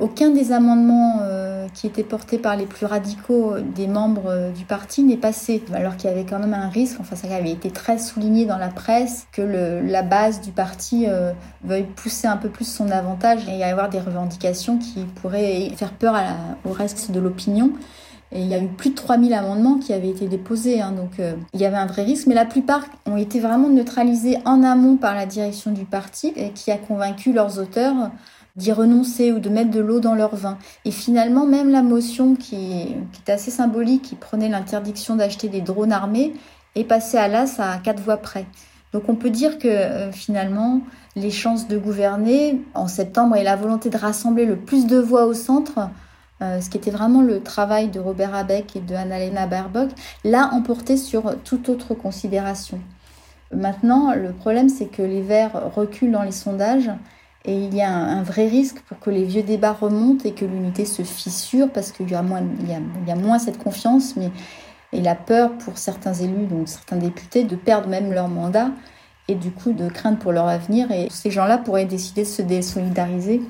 aucun 0.00 0.30
des 0.30 0.52
amendements 0.52 1.18
euh, 1.22 1.68
qui 1.74 1.86
étaient 1.86 2.02
portés 2.02 2.38
par 2.38 2.56
les 2.56 2.64
plus 2.64 2.86
radicaux 2.86 3.56
des 3.60 3.86
membres 3.86 4.28
euh, 4.28 4.50
du 4.50 4.64
parti 4.64 5.02
n'est 5.02 5.18
passé, 5.18 5.62
alors 5.74 5.96
qu'il 5.96 6.08
y 6.08 6.12
avait 6.12 6.24
quand 6.24 6.38
même 6.38 6.54
un 6.54 6.70
risque, 6.70 6.96
enfin 6.98 7.14
ça 7.14 7.32
avait 7.32 7.50
été 7.50 7.70
très 7.70 7.98
souligné 7.98 8.46
dans 8.46 8.56
la 8.56 8.68
presse, 8.68 9.26
que 9.32 9.42
la 9.42 10.02
base 10.02 10.40
du 10.40 10.50
parti 10.50 11.04
euh, 11.08 11.32
veuille 11.62 11.86
pousser 11.94 12.26
un 12.26 12.38
peu 12.38 12.48
plus 12.48 12.64
son 12.64 12.90
avantage 12.90 13.46
et 13.48 13.58
y 13.58 13.64
avoir 13.64 13.90
des 13.90 14.00
revendications 14.00 14.78
qui 14.78 15.04
pourraient 15.20 15.70
faire 15.76 15.92
peur 15.92 16.14
au 16.64 16.72
reste 16.72 17.10
de 17.10 17.20
l'opinion. 17.20 17.72
Il 18.34 18.46
y 18.46 18.54
a 18.54 18.62
eu 18.62 18.68
plus 18.68 18.90
de 18.90 18.94
3000 18.94 19.34
amendements 19.34 19.78
qui 19.78 19.92
avaient 19.92 20.08
été 20.08 20.26
déposés, 20.26 20.80
hein, 20.80 20.92
donc 20.92 21.20
il 21.52 21.60
y 21.60 21.66
avait 21.66 21.76
un 21.76 21.86
vrai 21.86 22.02
risque, 22.02 22.26
mais 22.26 22.34
la 22.34 22.46
plupart 22.46 22.84
ont 23.06 23.18
été 23.18 23.40
vraiment 23.40 23.68
neutralisés 23.68 24.38
en 24.44 24.62
amont 24.62 24.96
par 24.96 25.14
la 25.14 25.26
direction 25.26 25.70
du 25.70 25.84
parti 25.84 26.32
qui 26.54 26.70
a 26.70 26.78
convaincu 26.78 27.32
leurs 27.32 27.58
auteurs 27.58 28.10
d'y 28.56 28.72
renoncer 28.72 29.32
ou 29.32 29.38
de 29.38 29.48
mettre 29.48 29.70
de 29.70 29.80
l'eau 29.80 30.00
dans 30.00 30.14
leur 30.14 30.34
vin. 30.34 30.58
Et 30.84 30.90
finalement, 30.90 31.46
même 31.46 31.70
la 31.70 31.82
motion 31.82 32.34
qui, 32.34 32.94
qui 33.12 33.22
est 33.26 33.30
assez 33.30 33.50
symbolique, 33.50 34.02
qui 34.02 34.14
prenait 34.14 34.48
l'interdiction 34.48 35.16
d'acheter 35.16 35.48
des 35.48 35.60
drones 35.60 35.92
armés, 35.92 36.34
est 36.74 36.84
passée 36.84 37.18
à 37.18 37.28
l'as 37.28 37.60
à 37.60 37.78
quatre 37.78 38.02
voix 38.02 38.16
près. 38.16 38.46
Donc 38.92 39.08
on 39.08 39.14
peut 39.14 39.30
dire 39.30 39.58
que 39.58 39.68
euh, 39.68 40.12
finalement, 40.12 40.82
les 41.16 41.30
chances 41.30 41.66
de 41.66 41.78
gouverner 41.78 42.60
en 42.74 42.88
septembre 42.88 43.36
et 43.36 43.42
la 43.42 43.56
volonté 43.56 43.88
de 43.88 43.96
rassembler 43.96 44.44
le 44.44 44.56
plus 44.56 44.86
de 44.86 44.98
voix 44.98 45.26
au 45.26 45.34
centre, 45.34 45.88
euh, 46.42 46.60
ce 46.60 46.68
qui 46.68 46.76
était 46.76 46.90
vraiment 46.90 47.22
le 47.22 47.40
travail 47.40 47.88
de 47.88 48.00
Robert 48.00 48.34
Abeck 48.34 48.76
et 48.76 48.80
de 48.80 48.94
Annalena 48.94 49.46
Baerbock, 49.46 49.90
l'a 50.24 50.52
emporté 50.52 50.96
sur 50.96 51.36
toute 51.44 51.68
autre 51.68 51.94
considération. 51.94 52.80
Maintenant, 53.54 54.14
le 54.14 54.32
problème, 54.32 54.68
c'est 54.68 54.86
que 54.86 55.02
les 55.02 55.22
Verts 55.22 55.72
reculent 55.74 56.12
dans 56.12 56.22
les 56.22 56.32
sondages 56.32 56.90
et 57.44 57.54
il 57.54 57.74
y 57.74 57.82
a 57.82 57.90
un, 57.90 58.22
vrai 58.22 58.46
risque 58.46 58.80
pour 58.88 58.98
que 59.00 59.10
les 59.10 59.24
vieux 59.24 59.42
débats 59.42 59.72
remontent 59.72 60.24
et 60.24 60.32
que 60.32 60.44
l'unité 60.44 60.84
se 60.84 61.02
fissure 61.02 61.70
parce 61.70 61.90
qu'il 61.92 62.10
y, 62.10 62.14
a 62.14 62.22
moins, 62.22 62.42
y, 62.66 63.10
a, 63.10 63.38
cette 63.38 63.58
confiance 63.58 64.16
mais, 64.16 64.30
et 64.92 65.00
la 65.00 65.14
peur 65.14 65.52
pour 65.58 65.76
certains 65.76 66.14
élus, 66.14 66.46
donc 66.46 66.68
certains 66.68 66.96
députés, 66.96 67.44
de 67.44 67.56
perdre 67.56 67.88
même 67.88 68.12
leur 68.12 68.28
mandat 68.28 68.70
et 69.28 69.34
du 69.34 69.50
coup 69.50 69.72
de 69.72 69.88
crainte 69.88 70.18
pour 70.18 70.32
leur 70.32 70.46
avenir. 70.48 70.90
Et 70.92 71.08
ces 71.10 71.30
gens-là 71.30 71.58
pourraient 71.58 71.84
décider 71.84 72.22
de 72.22 72.28
se 72.28 72.42
désolidariser. 72.42 73.42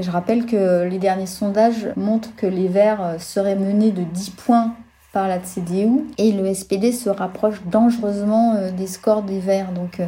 Je 0.00 0.10
rappelle 0.10 0.46
que 0.46 0.84
les 0.88 0.98
derniers 0.98 1.26
sondages 1.26 1.88
montrent 1.96 2.34
que 2.36 2.46
les 2.46 2.68
Verts 2.68 3.16
seraient 3.18 3.56
menés 3.56 3.92
de 3.92 4.02
10 4.02 4.30
points 4.30 4.74
par 5.12 5.28
la 5.28 5.38
CDU 5.38 6.02
et 6.18 6.32
le 6.32 6.52
SPD 6.52 6.92
se 6.92 7.08
rapproche 7.08 7.62
dangereusement 7.70 8.56
euh, 8.56 8.70
des 8.72 8.88
scores 8.88 9.22
des 9.22 9.38
Verts. 9.38 9.72
Donc 9.72 10.00
euh, 10.00 10.06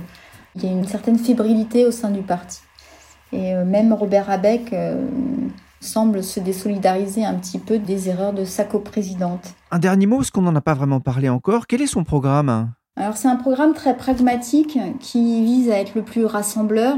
il 0.57 0.65
y 0.65 0.69
a 0.69 0.71
une 0.71 0.87
certaine 0.87 1.19
fébrilité 1.19 1.87
au 1.87 1.91
sein 1.91 2.11
du 2.11 2.23
parti. 2.23 2.61
Et 3.33 3.55
euh, 3.55 3.65
même 3.65 3.93
Robert 3.93 4.31
Abeck 4.31 4.73
euh, 4.73 5.07
semble 5.81 6.23
se 6.23 6.41
désolidariser 6.41 7.25
un 7.25 7.35
petit 7.35 7.59
peu 7.59 7.79
des 7.79 8.09
erreurs 8.09 8.33
de 8.33 8.45
sa 8.45 8.65
coprésidente. 8.65 9.55
Un 9.71 9.79
dernier 9.79 10.07
mot, 10.07 10.17
parce 10.17 10.31
qu'on 10.31 10.43
n'en 10.43 10.57
a 10.57 10.61
pas 10.61 10.75
vraiment 10.75 11.01
parlé 11.01 11.29
encore. 11.29 11.67
Quel 11.67 11.83
est 11.83 11.87
son 11.87 12.05
programme? 12.05 12.71
Alors 12.97 13.17
c'est 13.17 13.29
un 13.29 13.37
programme 13.37 13.75
très 13.75 13.97
pragmatique 13.97 14.79
qui 15.01 15.45
vise 15.45 15.71
à 15.71 15.79
être 15.79 15.95
le 15.95 16.03
plus 16.03 16.25
rassembleur. 16.25 16.97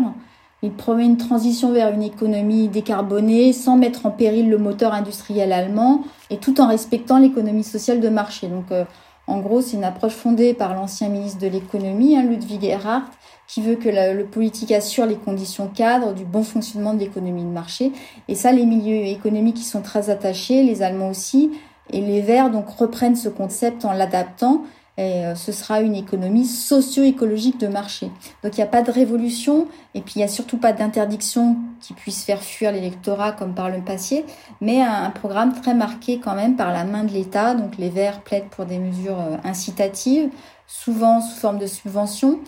Il 0.62 0.72
promet 0.72 1.04
une 1.04 1.16
transition 1.16 1.72
vers 1.72 1.92
une 1.92 2.02
économie 2.02 2.68
décarbonée 2.68 3.52
sans 3.52 3.76
mettre 3.76 4.06
en 4.06 4.10
péril 4.10 4.50
le 4.50 4.58
moteur 4.58 4.92
industriel 4.92 5.52
allemand 5.52 6.02
et 6.30 6.38
tout 6.38 6.60
en 6.60 6.66
respectant 6.66 7.18
l'économie 7.18 7.64
sociale 7.64 8.00
de 8.00 8.08
marché. 8.08 8.48
Donc 8.48 8.72
euh, 8.72 8.84
en 9.28 9.40
gros, 9.40 9.60
c'est 9.60 9.76
une 9.76 9.84
approche 9.84 10.14
fondée 10.14 10.54
par 10.54 10.74
l'ancien 10.74 11.10
ministre 11.10 11.38
de 11.38 11.48
l'économie, 11.48 12.16
hein, 12.16 12.22
Ludwig 12.22 12.64
Erhard, 12.64 13.02
qui 13.46 13.60
veut 13.60 13.76
que 13.76 13.88
le 13.88 14.24
politique 14.24 14.72
assure 14.72 15.04
les 15.04 15.16
conditions 15.16 15.68
cadres 15.68 16.14
du 16.14 16.24
bon 16.24 16.42
fonctionnement 16.42 16.94
de 16.94 17.00
l'économie 17.00 17.44
de 17.44 17.50
marché. 17.50 17.92
Et 18.26 18.34
ça, 18.34 18.52
les 18.52 18.64
milieux 18.64 19.06
économiques 19.06 19.60
y 19.60 19.64
sont 19.64 19.82
très 19.82 20.08
attachés, 20.08 20.62
les 20.62 20.82
Allemands 20.82 21.10
aussi. 21.10 21.50
Et 21.90 22.00
les 22.00 22.20
Verts 22.22 22.50
donc 22.50 22.68
reprennent 22.70 23.16
ce 23.16 23.28
concept 23.28 23.84
en 23.84 23.92
l'adaptant. 23.92 24.62
Et 24.98 25.24
euh, 25.24 25.36
ce 25.36 25.52
sera 25.52 25.80
une 25.80 25.94
économie 25.94 26.44
socio-écologique 26.44 27.60
de 27.60 27.68
marché. 27.68 28.10
Donc 28.42 28.54
il 28.54 28.56
n'y 28.56 28.64
a 28.64 28.66
pas 28.66 28.82
de 28.82 28.90
révolution 28.90 29.68
et 29.94 30.00
puis 30.00 30.14
il 30.16 30.18
n'y 30.18 30.24
a 30.24 30.28
surtout 30.28 30.58
pas 30.58 30.72
d'interdiction 30.72 31.56
qui 31.80 31.94
puisse 31.94 32.24
faire 32.24 32.42
fuir 32.42 32.72
l'électorat 32.72 33.30
comme 33.30 33.54
par 33.54 33.70
le 33.70 33.80
passé, 33.80 34.24
mais 34.60 34.82
un, 34.82 35.10
programme 35.10 35.52
très 35.52 35.72
marqué 35.72 36.18
quand 36.18 36.34
même 36.34 36.56
par 36.56 36.72
la 36.72 36.82
main 36.82 37.04
de 37.04 37.12
l'État. 37.12 37.54
Donc 37.54 37.78
les 37.78 37.90
Verts 37.90 38.22
plaident 38.22 38.50
pour 38.50 38.66
des 38.66 38.78
mesures 38.78 39.20
euh, 39.20 39.36
incitatives, 39.44 40.30
souvent 40.66 41.20
sous 41.20 41.38
forme 41.38 41.58
de 41.58 41.66
subventions, 41.68 42.40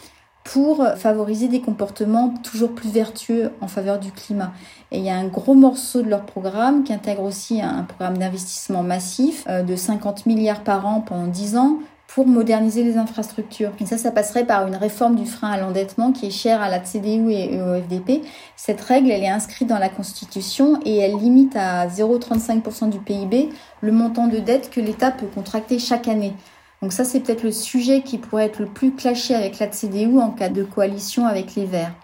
pour 0.42 0.84
favoriser 0.96 1.46
des 1.46 1.60
comportements 1.60 2.34
toujours 2.42 2.74
plus 2.74 2.90
vertueux 2.90 3.52
en 3.60 3.68
faveur 3.68 4.00
du 4.00 4.10
climat. 4.10 4.52
Et 4.90 4.98
il 4.98 5.04
y 5.04 5.10
a 5.10 5.14
un 5.14 5.26
gros 5.28 5.54
morceau 5.54 6.02
de 6.02 6.08
leur 6.08 6.26
programme 6.26 6.82
qui 6.82 6.92
intègre 6.92 7.22
aussi 7.22 7.60
un 7.60 7.84
programme 7.84 8.18
d'investissement 8.18 8.82
massif 8.82 9.44
euh, 9.48 9.62
de 9.62 9.76
50 9.76 10.26
milliards 10.26 10.64
par 10.64 10.86
an 10.86 11.00
pendant 11.00 11.28
10 11.28 11.56
ans 11.56 11.78
pour 12.14 12.26
moderniser 12.26 12.82
les 12.82 12.96
infrastructures. 12.96 13.70
Et 13.78 13.86
ça, 13.86 13.96
ça 13.96 14.10
passerait 14.10 14.44
par 14.44 14.66
une 14.66 14.74
réforme 14.74 15.14
du 15.14 15.26
frein 15.26 15.52
à 15.52 15.60
l'endettement 15.60 16.10
qui 16.10 16.26
est 16.26 16.30
chère 16.30 16.60
à 16.60 16.68
la 16.68 16.80
CDU 16.80 17.30
et 17.30 17.62
au 17.62 17.80
FDP. 17.80 18.22
Cette 18.56 18.80
règle, 18.80 19.12
elle 19.12 19.22
est 19.22 19.28
inscrite 19.28 19.68
dans 19.68 19.78
la 19.78 19.88
Constitution 19.88 20.80
et 20.84 20.98
elle 20.98 21.16
limite 21.16 21.54
à 21.54 21.86
0,35% 21.86 22.90
du 22.90 22.98
PIB 22.98 23.50
le 23.80 23.92
montant 23.92 24.26
de 24.26 24.38
dette 24.38 24.70
que 24.70 24.80
l'État 24.80 25.12
peut 25.12 25.28
contracter 25.32 25.78
chaque 25.78 26.08
année. 26.08 26.34
Donc 26.82 26.92
ça, 26.92 27.04
c'est 27.04 27.20
peut-être 27.20 27.44
le 27.44 27.52
sujet 27.52 28.02
qui 28.02 28.18
pourrait 28.18 28.46
être 28.46 28.58
le 28.58 28.66
plus 28.66 28.92
clashé 28.92 29.36
avec 29.36 29.60
la 29.60 29.68
CDU 29.68 30.18
en 30.18 30.30
cas 30.30 30.48
de 30.48 30.64
coalition 30.64 31.26
avec 31.26 31.54
les 31.54 31.64
Verts. 31.64 31.94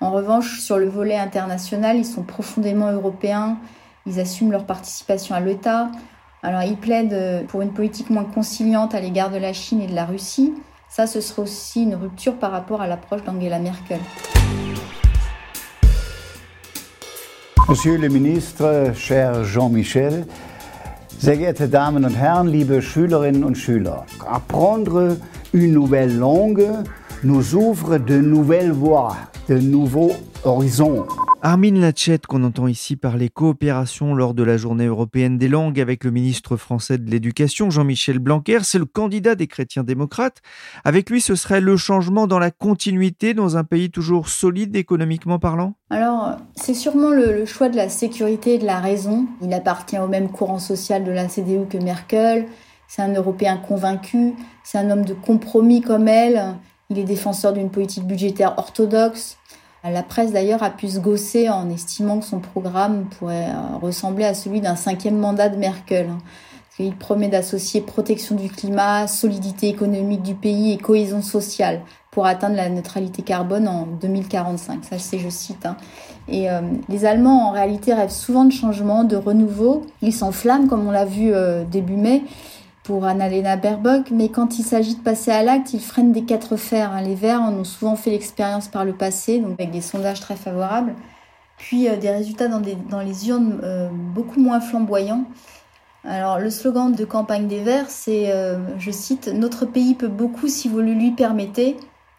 En 0.00 0.10
revanche, 0.10 0.60
sur 0.60 0.78
le 0.78 0.88
volet 0.88 1.16
international, 1.16 1.96
ils 1.96 2.04
sont 2.04 2.24
profondément 2.24 2.90
européens, 2.90 3.58
ils 4.04 4.18
assument 4.18 4.50
leur 4.50 4.66
participation 4.66 5.36
à 5.36 5.40
l'ETA. 5.40 5.90
Alors 6.44 6.62
ils 6.62 6.76
plaident 6.76 7.46
pour 7.48 7.62
une 7.62 7.72
politique 7.72 8.10
moins 8.10 8.24
conciliante 8.24 8.94
à 8.94 9.00
l'égard 9.00 9.30
de 9.30 9.38
la 9.38 9.54
Chine 9.54 9.80
et 9.80 9.86
de 9.86 9.94
la 9.94 10.04
Russie. 10.04 10.52
Ça, 10.90 11.06
ce 11.06 11.22
serait 11.22 11.40
aussi 11.40 11.84
une 11.84 11.94
rupture 11.94 12.34
par 12.34 12.52
rapport 12.52 12.82
à 12.82 12.86
l'approche 12.86 13.24
d'Angela 13.24 13.58
Merkel. 13.58 13.98
Monsieur 17.66 17.96
le 17.96 18.08
ministre, 18.08 18.92
cher 18.94 19.42
Jean-Michel, 19.44 20.26
Sehr 21.18 21.38
geehrte 21.38 21.66
Damen 21.66 22.04
und 22.04 22.14
Herren, 22.14 22.48
liebe 22.48 22.82
Schülerinnen 22.82 23.42
und 23.42 23.56
Schüler, 23.56 24.04
apprendre 24.30 25.16
une 25.54 25.72
nouvelle 25.72 26.14
langue 26.18 26.66
nous 27.22 27.54
ouvre 27.54 27.96
de 27.96 28.18
nouvelles 28.18 28.72
voies, 28.72 29.16
de 29.48 29.58
nouveaux 29.58 30.12
horizons. 30.44 31.06
Armin 31.46 31.78
Lachet, 31.78 32.20
qu'on 32.26 32.42
entend 32.42 32.68
ici 32.68 32.96
parler 32.96 33.28
coopération 33.28 34.14
lors 34.14 34.32
de 34.32 34.42
la 34.42 34.56
journée 34.56 34.86
européenne 34.86 35.36
des 35.36 35.48
langues 35.48 35.78
avec 35.78 36.02
le 36.02 36.10
ministre 36.10 36.56
français 36.56 36.96
de 36.96 37.10
l'Éducation, 37.10 37.68
Jean-Michel 37.68 38.18
Blanquer, 38.18 38.60
c'est 38.62 38.78
le 38.78 38.86
candidat 38.86 39.34
des 39.34 39.46
chrétiens 39.46 39.84
démocrates. 39.84 40.40
Avec 40.84 41.10
lui, 41.10 41.20
ce 41.20 41.34
serait 41.34 41.60
le 41.60 41.76
changement 41.76 42.26
dans 42.26 42.38
la 42.38 42.50
continuité 42.50 43.34
dans 43.34 43.58
un 43.58 43.62
pays 43.62 43.90
toujours 43.90 44.30
solide 44.30 44.74
économiquement 44.74 45.38
parlant? 45.38 45.74
Alors, 45.90 46.38
c'est 46.56 46.72
sûrement 46.72 47.10
le, 47.10 47.44
choix 47.44 47.68
de 47.68 47.76
la 47.76 47.90
sécurité 47.90 48.54
et 48.54 48.58
de 48.58 48.64
la 48.64 48.80
raison. 48.80 49.26
Il 49.42 49.52
appartient 49.52 49.98
au 49.98 50.08
même 50.08 50.30
courant 50.30 50.58
social 50.58 51.04
de 51.04 51.12
la 51.12 51.28
CDU 51.28 51.66
que 51.68 51.76
Merkel. 51.76 52.46
C'est 52.88 53.02
un 53.02 53.12
Européen 53.12 53.58
convaincu, 53.58 54.32
c'est 54.62 54.78
un 54.78 54.88
homme 54.90 55.04
de 55.04 55.12
compromis 55.12 55.82
comme 55.82 56.08
elle. 56.08 56.54
Il 56.88 56.98
est 56.98 57.04
défenseur 57.04 57.52
d'une 57.52 57.70
politique 57.70 58.06
budgétaire 58.06 58.54
orthodoxe. 58.56 59.36
La 59.90 60.02
presse 60.02 60.32
d'ailleurs 60.32 60.62
a 60.62 60.70
pu 60.70 60.88
se 60.88 60.98
gausser 60.98 61.50
en 61.50 61.68
estimant 61.68 62.18
que 62.18 62.24
son 62.24 62.40
programme 62.40 63.04
pourrait 63.18 63.50
euh, 63.50 63.76
ressembler 63.82 64.24
à 64.24 64.32
celui 64.32 64.62
d'un 64.62 64.76
cinquième 64.76 65.18
mandat 65.18 65.50
de 65.50 65.56
Merkel. 65.56 66.08
Hein. 66.08 66.18
Il 66.78 66.96
promet 66.96 67.28
d'associer 67.28 67.82
protection 67.82 68.34
du 68.34 68.48
climat, 68.48 69.06
solidité 69.06 69.68
économique 69.68 70.22
du 70.22 70.34
pays 70.34 70.72
et 70.72 70.78
cohésion 70.78 71.22
sociale 71.22 71.82
pour 72.10 72.26
atteindre 72.26 72.56
la 72.56 72.68
neutralité 72.68 73.22
carbone 73.22 73.68
en 73.68 73.86
2045. 74.00 74.84
Ça, 74.84 74.98
c'est, 74.98 75.18
je 75.18 75.28
cite. 75.28 75.66
Hein. 75.66 75.76
Et 76.28 76.50
euh, 76.50 76.62
les 76.88 77.04
Allemands, 77.04 77.48
en 77.48 77.50
réalité, 77.50 77.92
rêvent 77.92 78.10
souvent 78.10 78.44
de 78.44 78.52
changement, 78.52 79.04
de 79.04 79.16
renouveau. 79.16 79.82
Ils 80.00 80.14
s'enflamment, 80.14 80.66
comme 80.66 80.88
on 80.88 80.90
l'a 80.90 81.04
vu 81.04 81.32
euh, 81.32 81.62
début 81.64 81.96
mai 81.96 82.22
pour 82.84 83.06
Annalena 83.06 83.56
Baerbock, 83.56 84.10
mais 84.10 84.28
quand 84.28 84.58
il 84.58 84.62
s'agit 84.62 84.94
de 84.94 85.00
passer 85.00 85.30
à 85.30 85.42
l'acte, 85.42 85.72
ils 85.72 85.80
freinent 85.80 86.12
des 86.12 86.24
quatre 86.24 86.56
fers. 86.56 86.92
Hein. 86.92 87.00
Les 87.00 87.14
Verts 87.14 87.40
en 87.40 87.52
ont 87.54 87.64
souvent 87.64 87.96
fait 87.96 88.10
l'expérience 88.10 88.68
par 88.68 88.84
le 88.84 88.92
passé, 88.92 89.38
donc 89.38 89.58
avec 89.58 89.70
des 89.70 89.80
sondages 89.80 90.20
très 90.20 90.36
favorables, 90.36 90.94
puis 91.56 91.88
euh, 91.88 91.96
des 91.96 92.10
résultats 92.10 92.46
dans, 92.46 92.60
les 93.00 93.28
urnes 93.28 93.58
euh, 93.64 93.88
beaucoup 93.90 94.38
moins 94.38 94.60
flamboyants. 94.60 95.24
Alors 96.04 96.38
le 96.38 96.50
slogan 96.50 96.92
de 96.92 97.04
campagne 97.06 97.48
des 97.48 97.62
Verts, 97.62 97.88
c'est, 97.88 98.30
euh, 98.30 98.58
je 98.78 98.90
cite, 98.90 99.28
Notre 99.28 99.64
pays 99.64 99.94
peut 99.94 100.08
beaucoup 100.08 100.48
si 100.48 100.68
vous 100.68 100.80
le 100.80 100.92
lui 100.92 101.12
permettez, 101.12 101.78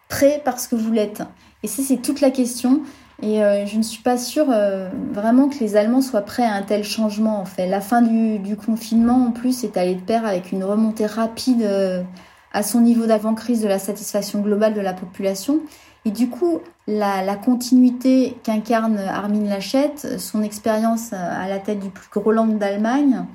prêt 0.09 0.41
parce 0.43 0.67
que 0.67 0.75
vous 0.75 0.91
l'êtes. 0.91 1.21
Et 1.61 1.67
ça, 1.67 1.83
c'est 1.83 1.97
toute 1.97 2.21
la 2.21 2.31
question. 2.31 2.81
Et 3.21 3.41
euh, 3.41 3.65
je 3.65 3.77
ne 3.77 3.83
suis 3.83 4.03
pas 4.03 4.17
sûre 4.17 4.47
euh, 4.49 4.89
vraiment 5.11 5.47
que 5.47 5.59
les 5.59 5.77
Allemands 5.77 6.01
soient 6.01 6.21
prêts 6.21 6.43
à 6.43 6.53
un 6.53 6.63
tel 6.63 6.83
changement. 6.83 7.39
En 7.39 7.45
fait, 7.45 7.67
la 7.67 7.81
fin 7.81 8.01
du, 8.01 8.57
confinement, 8.57 9.27
en 9.27 9.31
plus, 9.31 9.63
est 9.63 9.77
allée 9.77 9.95
de 9.95 10.01
pair 10.01 10.25
avec 10.25 10.51
une 10.51 10.63
remontée 10.63 11.05
rapide 11.05 11.61
euh, 11.63 12.03
à 12.51 12.61
son 12.61 12.81
niveau 12.81 13.05
d'avant-crise 13.05 13.61
de 13.61 13.67
la 13.67 13.79
satisfaction 13.79 14.41
globale 14.41 14.73
de 14.73 14.81
la 14.81 14.93
population. 14.93 15.61
Et 16.03 16.11
du 16.11 16.29
coup, 16.29 16.59
la, 16.87 17.23
la 17.23 17.35
continuité 17.35 18.37
qu'incarne 18.43 18.97
Armin 18.97 19.49
Lachette, 19.49 20.19
son 20.19 20.43
expérience 20.43 21.13
à 21.13 21.47
la 21.47 21.57
tête 21.57 21.79
du 21.79 21.89
plus 21.89 22.07
gros 22.11 22.31
land 22.31 22.45
d'Allemagne, 22.45 23.25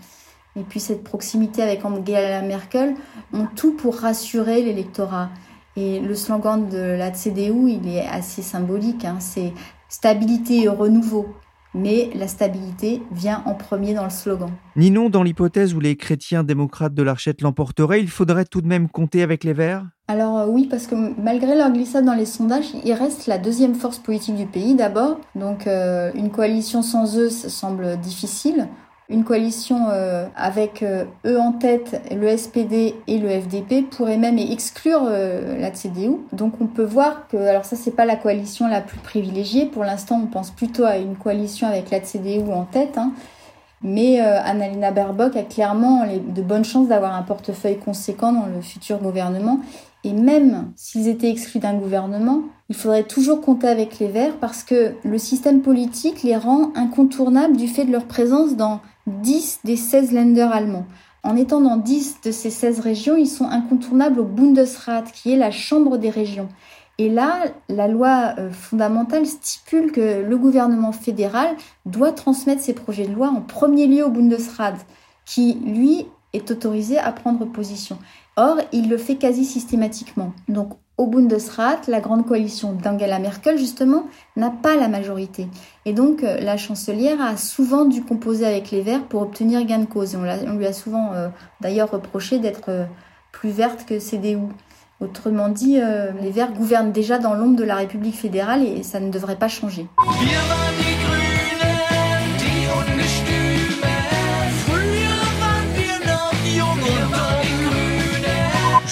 et 0.56 0.62
puis 0.62 0.78
cette 0.78 1.02
proximité 1.02 1.62
avec 1.62 1.84
Angela 1.84 2.42
Merkel, 2.42 2.94
ont 3.32 3.46
tout 3.56 3.72
pour 3.72 3.96
rassurer 3.96 4.62
l'électorat. 4.62 5.30
Et 5.76 6.00
le 6.00 6.14
slogan 6.14 6.68
de 6.68 6.78
la 6.78 7.12
CDU, 7.12 7.70
il 7.70 7.88
est 7.88 8.06
assez 8.06 8.42
symbolique, 8.42 9.04
hein. 9.04 9.16
c'est 9.20 9.52
stabilité 9.88 10.64
et 10.64 10.68
renouveau. 10.68 11.28
Mais 11.72 12.11
la 12.16 12.26
stabilité 12.26 13.00
vient 13.12 13.44
en 13.46 13.54
premier 13.54 13.94
dans 13.94 14.02
le 14.02 14.11
slogan. 14.11 14.50
Ninon, 14.74 15.09
dans 15.09 15.22
l'hypothèse 15.22 15.72
où 15.72 15.78
les 15.78 15.96
chrétiens 15.96 16.42
démocrates 16.42 16.94
de 16.94 17.02
l'Archette 17.04 17.42
l'emporteraient, 17.42 18.00
il 18.00 18.11
faudrait 18.11 18.44
tout 18.44 18.61
de 18.61 18.66
même 18.66 18.88
compter 18.88 19.22
avec 19.22 19.44
les 19.44 19.52
Verts? 19.52 19.87
Alors 20.09 20.38
euh, 20.38 20.46
oui, 20.48 20.66
parce 20.68 20.88
que 20.88 20.96
malgré 21.20 21.56
leur 21.56 21.70
glissade 21.70 22.04
dans 22.04 22.14
les 22.14 22.26
sondages, 22.26 22.72
ils 22.85 22.92
restent 22.92 23.28
la 23.28 23.38
deuxième 23.38 23.76
force 23.76 23.98
politique 23.98 24.35
du 24.35 24.46
pays 24.46 24.74
d'abord. 24.74 25.20
Donc 25.37 25.68
euh, 25.68 26.11
une 26.16 26.30
coalition 26.30 26.83
sans 26.83 27.16
eux 27.16 27.30
semble 27.30 28.00
difficile 28.00 28.66
une 29.10 29.24
coalition 29.24 29.88
euh, 29.90 30.26
avec 30.36 30.82
euh, 30.82 31.04
eux 31.26 31.38
en 31.38 31.52
tête, 31.52 32.00
le 32.10 32.36
SPD 32.36 32.94
et 33.08 33.18
le 33.18 33.28
FDP 33.28 33.90
pourrait 33.90 34.16
même 34.16 34.38
exclure 34.38 35.02
euh, 35.04 35.58
la 35.58 35.72
CDU. 35.72 36.12
Donc 36.32 36.54
on 36.60 36.66
peut 36.66 36.84
voir 36.84 37.26
que, 37.28 37.36
alors 37.36 37.64
ça 37.64 37.74
c'est 37.74 37.90
pas 37.90 38.04
la 38.04 38.16
coalition 38.16 38.68
la 38.68 38.80
plus 38.80 38.98
privilégiée. 38.98 39.66
Pour 39.66 39.82
l'instant, 39.82 40.20
on 40.22 40.26
pense 40.26 40.52
plutôt 40.52 40.84
à 40.84 40.96
une 40.96 41.16
coalition 41.16 41.66
avec 41.66 41.90
la 41.90 42.00
CDU 42.00 42.50
en 42.52 42.64
tête. 42.64 42.96
Hein. 42.96 43.12
Mais 43.82 44.20
Annalena 44.20 44.90
Baerbock 44.90 45.36
a 45.36 45.42
clairement 45.42 46.04
de 46.04 46.42
bonnes 46.42 46.66
chances 46.66 46.88
d'avoir 46.88 47.14
un 47.14 47.22
portefeuille 47.22 47.78
conséquent 47.78 48.30
dans 48.30 48.44
le 48.44 48.60
futur 48.60 48.98
gouvernement. 48.98 49.60
Et 50.02 50.12
même 50.12 50.72
s'ils 50.76 51.08
étaient 51.08 51.30
exclus 51.30 51.60
d'un 51.60 51.74
gouvernement, 51.74 52.42
il 52.68 52.74
faudrait 52.74 53.04
toujours 53.04 53.40
compter 53.40 53.68
avec 53.68 53.98
les 53.98 54.08
Verts 54.08 54.36
parce 54.40 54.62
que 54.62 54.94
le 55.04 55.18
système 55.18 55.60
politique 55.60 56.22
les 56.22 56.36
rend 56.36 56.72
incontournables 56.74 57.56
du 57.56 57.68
fait 57.68 57.84
de 57.84 57.92
leur 57.92 58.06
présence 58.06 58.56
dans 58.56 58.80
10 59.06 59.60
des 59.64 59.76
16 59.76 60.12
Länder 60.12 60.48
allemands. 60.52 60.86
En 61.22 61.36
étant 61.36 61.60
dans 61.60 61.76
10 61.76 62.22
de 62.24 62.32
ces 62.32 62.48
16 62.48 62.80
régions, 62.80 63.16
ils 63.16 63.26
sont 63.26 63.44
incontournables 63.44 64.20
au 64.20 64.24
Bundesrat, 64.24 65.02
qui 65.02 65.32
est 65.32 65.36
la 65.36 65.50
chambre 65.50 65.98
des 65.98 66.08
régions. 66.08 66.48
Et 66.96 67.08
là, 67.08 67.44
la 67.68 67.88
loi 67.88 68.34
euh, 68.38 68.50
fondamentale 68.50 69.26
stipule 69.26 69.92
que 69.92 70.22
le 70.22 70.36
gouvernement 70.38 70.92
fédéral 70.92 71.56
doit 71.86 72.12
transmettre 72.12 72.62
ses 72.62 72.74
projets 72.74 73.06
de 73.06 73.14
loi 73.14 73.28
en 73.28 73.40
premier 73.40 73.86
lieu 73.86 74.04
au 74.04 74.10
Bundesrat, 74.10 74.74
qui, 75.24 75.54
lui, 75.64 76.06
est 76.32 76.50
autorisé 76.50 76.98
à 76.98 77.12
prendre 77.12 77.44
position. 77.44 77.98
Or, 78.36 78.56
il 78.72 78.88
le 78.88 78.96
fait 78.96 79.16
quasi 79.16 79.44
systématiquement. 79.44 80.32
Donc, 80.48 80.74
au 81.00 81.06
Bundesrat, 81.06 81.80
la 81.88 82.00
grande 82.00 82.26
coalition 82.26 82.74
d'Angela 82.74 83.18
Merkel, 83.18 83.56
justement, 83.56 84.04
n'a 84.36 84.50
pas 84.50 84.76
la 84.76 84.86
majorité. 84.86 85.48
Et 85.86 85.94
donc, 85.94 86.22
euh, 86.22 86.38
la 86.40 86.58
chancelière 86.58 87.22
a 87.22 87.38
souvent 87.38 87.86
dû 87.86 88.02
composer 88.02 88.44
avec 88.44 88.70
les 88.70 88.82
Verts 88.82 89.04
pour 89.04 89.22
obtenir 89.22 89.64
gain 89.64 89.78
de 89.78 89.86
cause. 89.86 90.14
On, 90.14 90.56
lui 90.56 90.66
a 90.66 90.72
souvent 90.74 91.12
euh, 91.14 91.28
d'ailleurs 91.62 91.90
reproché 91.90 92.38
d'être 92.38 92.68
euh, 92.68 92.84
plus 93.32 93.48
verte 93.48 93.86
que 93.86 93.98
CDU. 93.98 94.38
Autrement 95.00 95.48
dit, 95.48 95.78
les 96.20 96.30
Verts 96.30 96.52
gouvernent 96.52 96.92
déjà 96.92 97.18
dans 97.18 97.32
l'ombre 97.32 97.56
de 97.56 97.64
la 97.64 97.76
République 97.76 98.16
fédérale 98.16 98.62
et 98.62 98.82
ça 98.82 99.00
ne 99.00 99.10
devrait 99.10 99.36
pas 99.38 99.48
changer. 99.48 99.86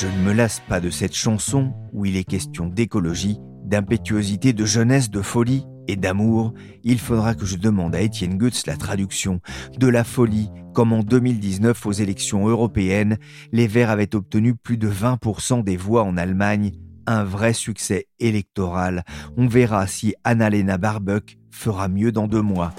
Je 0.01 0.07
ne 0.07 0.29
me 0.29 0.33
lasse 0.33 0.61
pas 0.61 0.79
de 0.79 0.91
cette 0.91 1.17
chanson 1.17 1.73
où 1.93 2.07
il 2.07 2.17
est 2.17 2.23
question 2.23 2.69
d'écologie, 2.69 3.41
d'impétuosité, 3.65 4.53
de 4.53 4.65
jeunesse, 4.65 5.11
de 5.11 5.23
folie 5.23 5.65
et 5.89 5.97
d'amour. 5.97 6.55
Il 6.85 7.01
faudra 7.01 7.35
que 7.35 7.45
je 7.45 7.57
demande 7.57 7.97
à 7.97 8.01
Étienne 8.01 8.39
Goetz 8.39 8.67
la 8.69 8.77
traduction 8.77 9.41
de 9.77 9.89
la 9.89 10.05
folie, 10.05 10.51
comme 10.73 10.93
en 10.93 11.03
2019 11.03 11.85
aux 11.85 11.91
élections 11.91 12.47
européennes, 12.47 13.19
les 13.51 13.67
Verts 13.67 13.91
avaient 13.91 14.15
obtenu 14.15 14.55
plus 14.55 14.77
de 14.77 14.89
20% 14.89 15.65
des 15.65 15.77
voix 15.77 16.05
en 16.05 16.17
Allemagne, 16.17 16.71
un 17.09 17.25
vrai 17.25 17.53
succès 17.53 18.07
électoral. 18.21 19.03
On 19.37 19.49
verra 19.49 19.89
si 19.89 20.15
Annalena 20.23 20.79
Baerbock 20.79 21.39
fera 21.51 21.89
mieux 21.89 22.13
dans 22.13 22.29
deux 22.29 22.43
mois. 22.43 22.73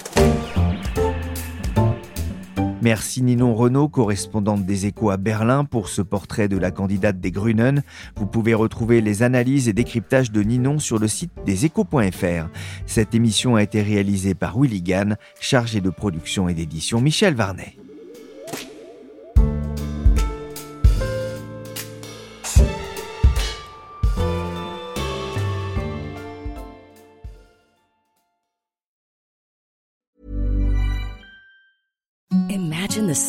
Merci 2.81 3.21
Ninon 3.23 3.55
Renault, 3.55 3.89
correspondante 3.89 4.65
des 4.65 4.85
Échos 4.85 5.09
à 5.09 5.17
Berlin, 5.17 5.65
pour 5.65 5.89
ce 5.89 6.01
portrait 6.01 6.47
de 6.47 6.57
la 6.57 6.71
candidate 6.71 7.19
des 7.19 7.29
Grünen. 7.29 7.83
Vous 8.15 8.25
pouvez 8.25 8.53
retrouver 8.53 9.01
les 9.01 9.21
analyses 9.21 9.67
et 9.67 9.73
décryptages 9.73 10.31
de 10.31 10.41
Ninon 10.41 10.79
sur 10.79 10.97
le 10.97 11.09
site 11.09 11.33
des 11.45 11.65
échos.fr. 11.65 12.47
Cette 12.85 13.13
émission 13.13 13.57
a 13.57 13.63
été 13.63 13.81
réalisée 13.81 14.33
par 14.33 14.57
Willy 14.57 14.81
Gann, 14.81 15.17
chargé 15.41 15.81
de 15.81 15.89
production 15.89 16.47
et 16.47 16.53
d'édition 16.53 17.01
Michel 17.01 17.35
Varnet. 17.35 17.75
Service 33.19 33.28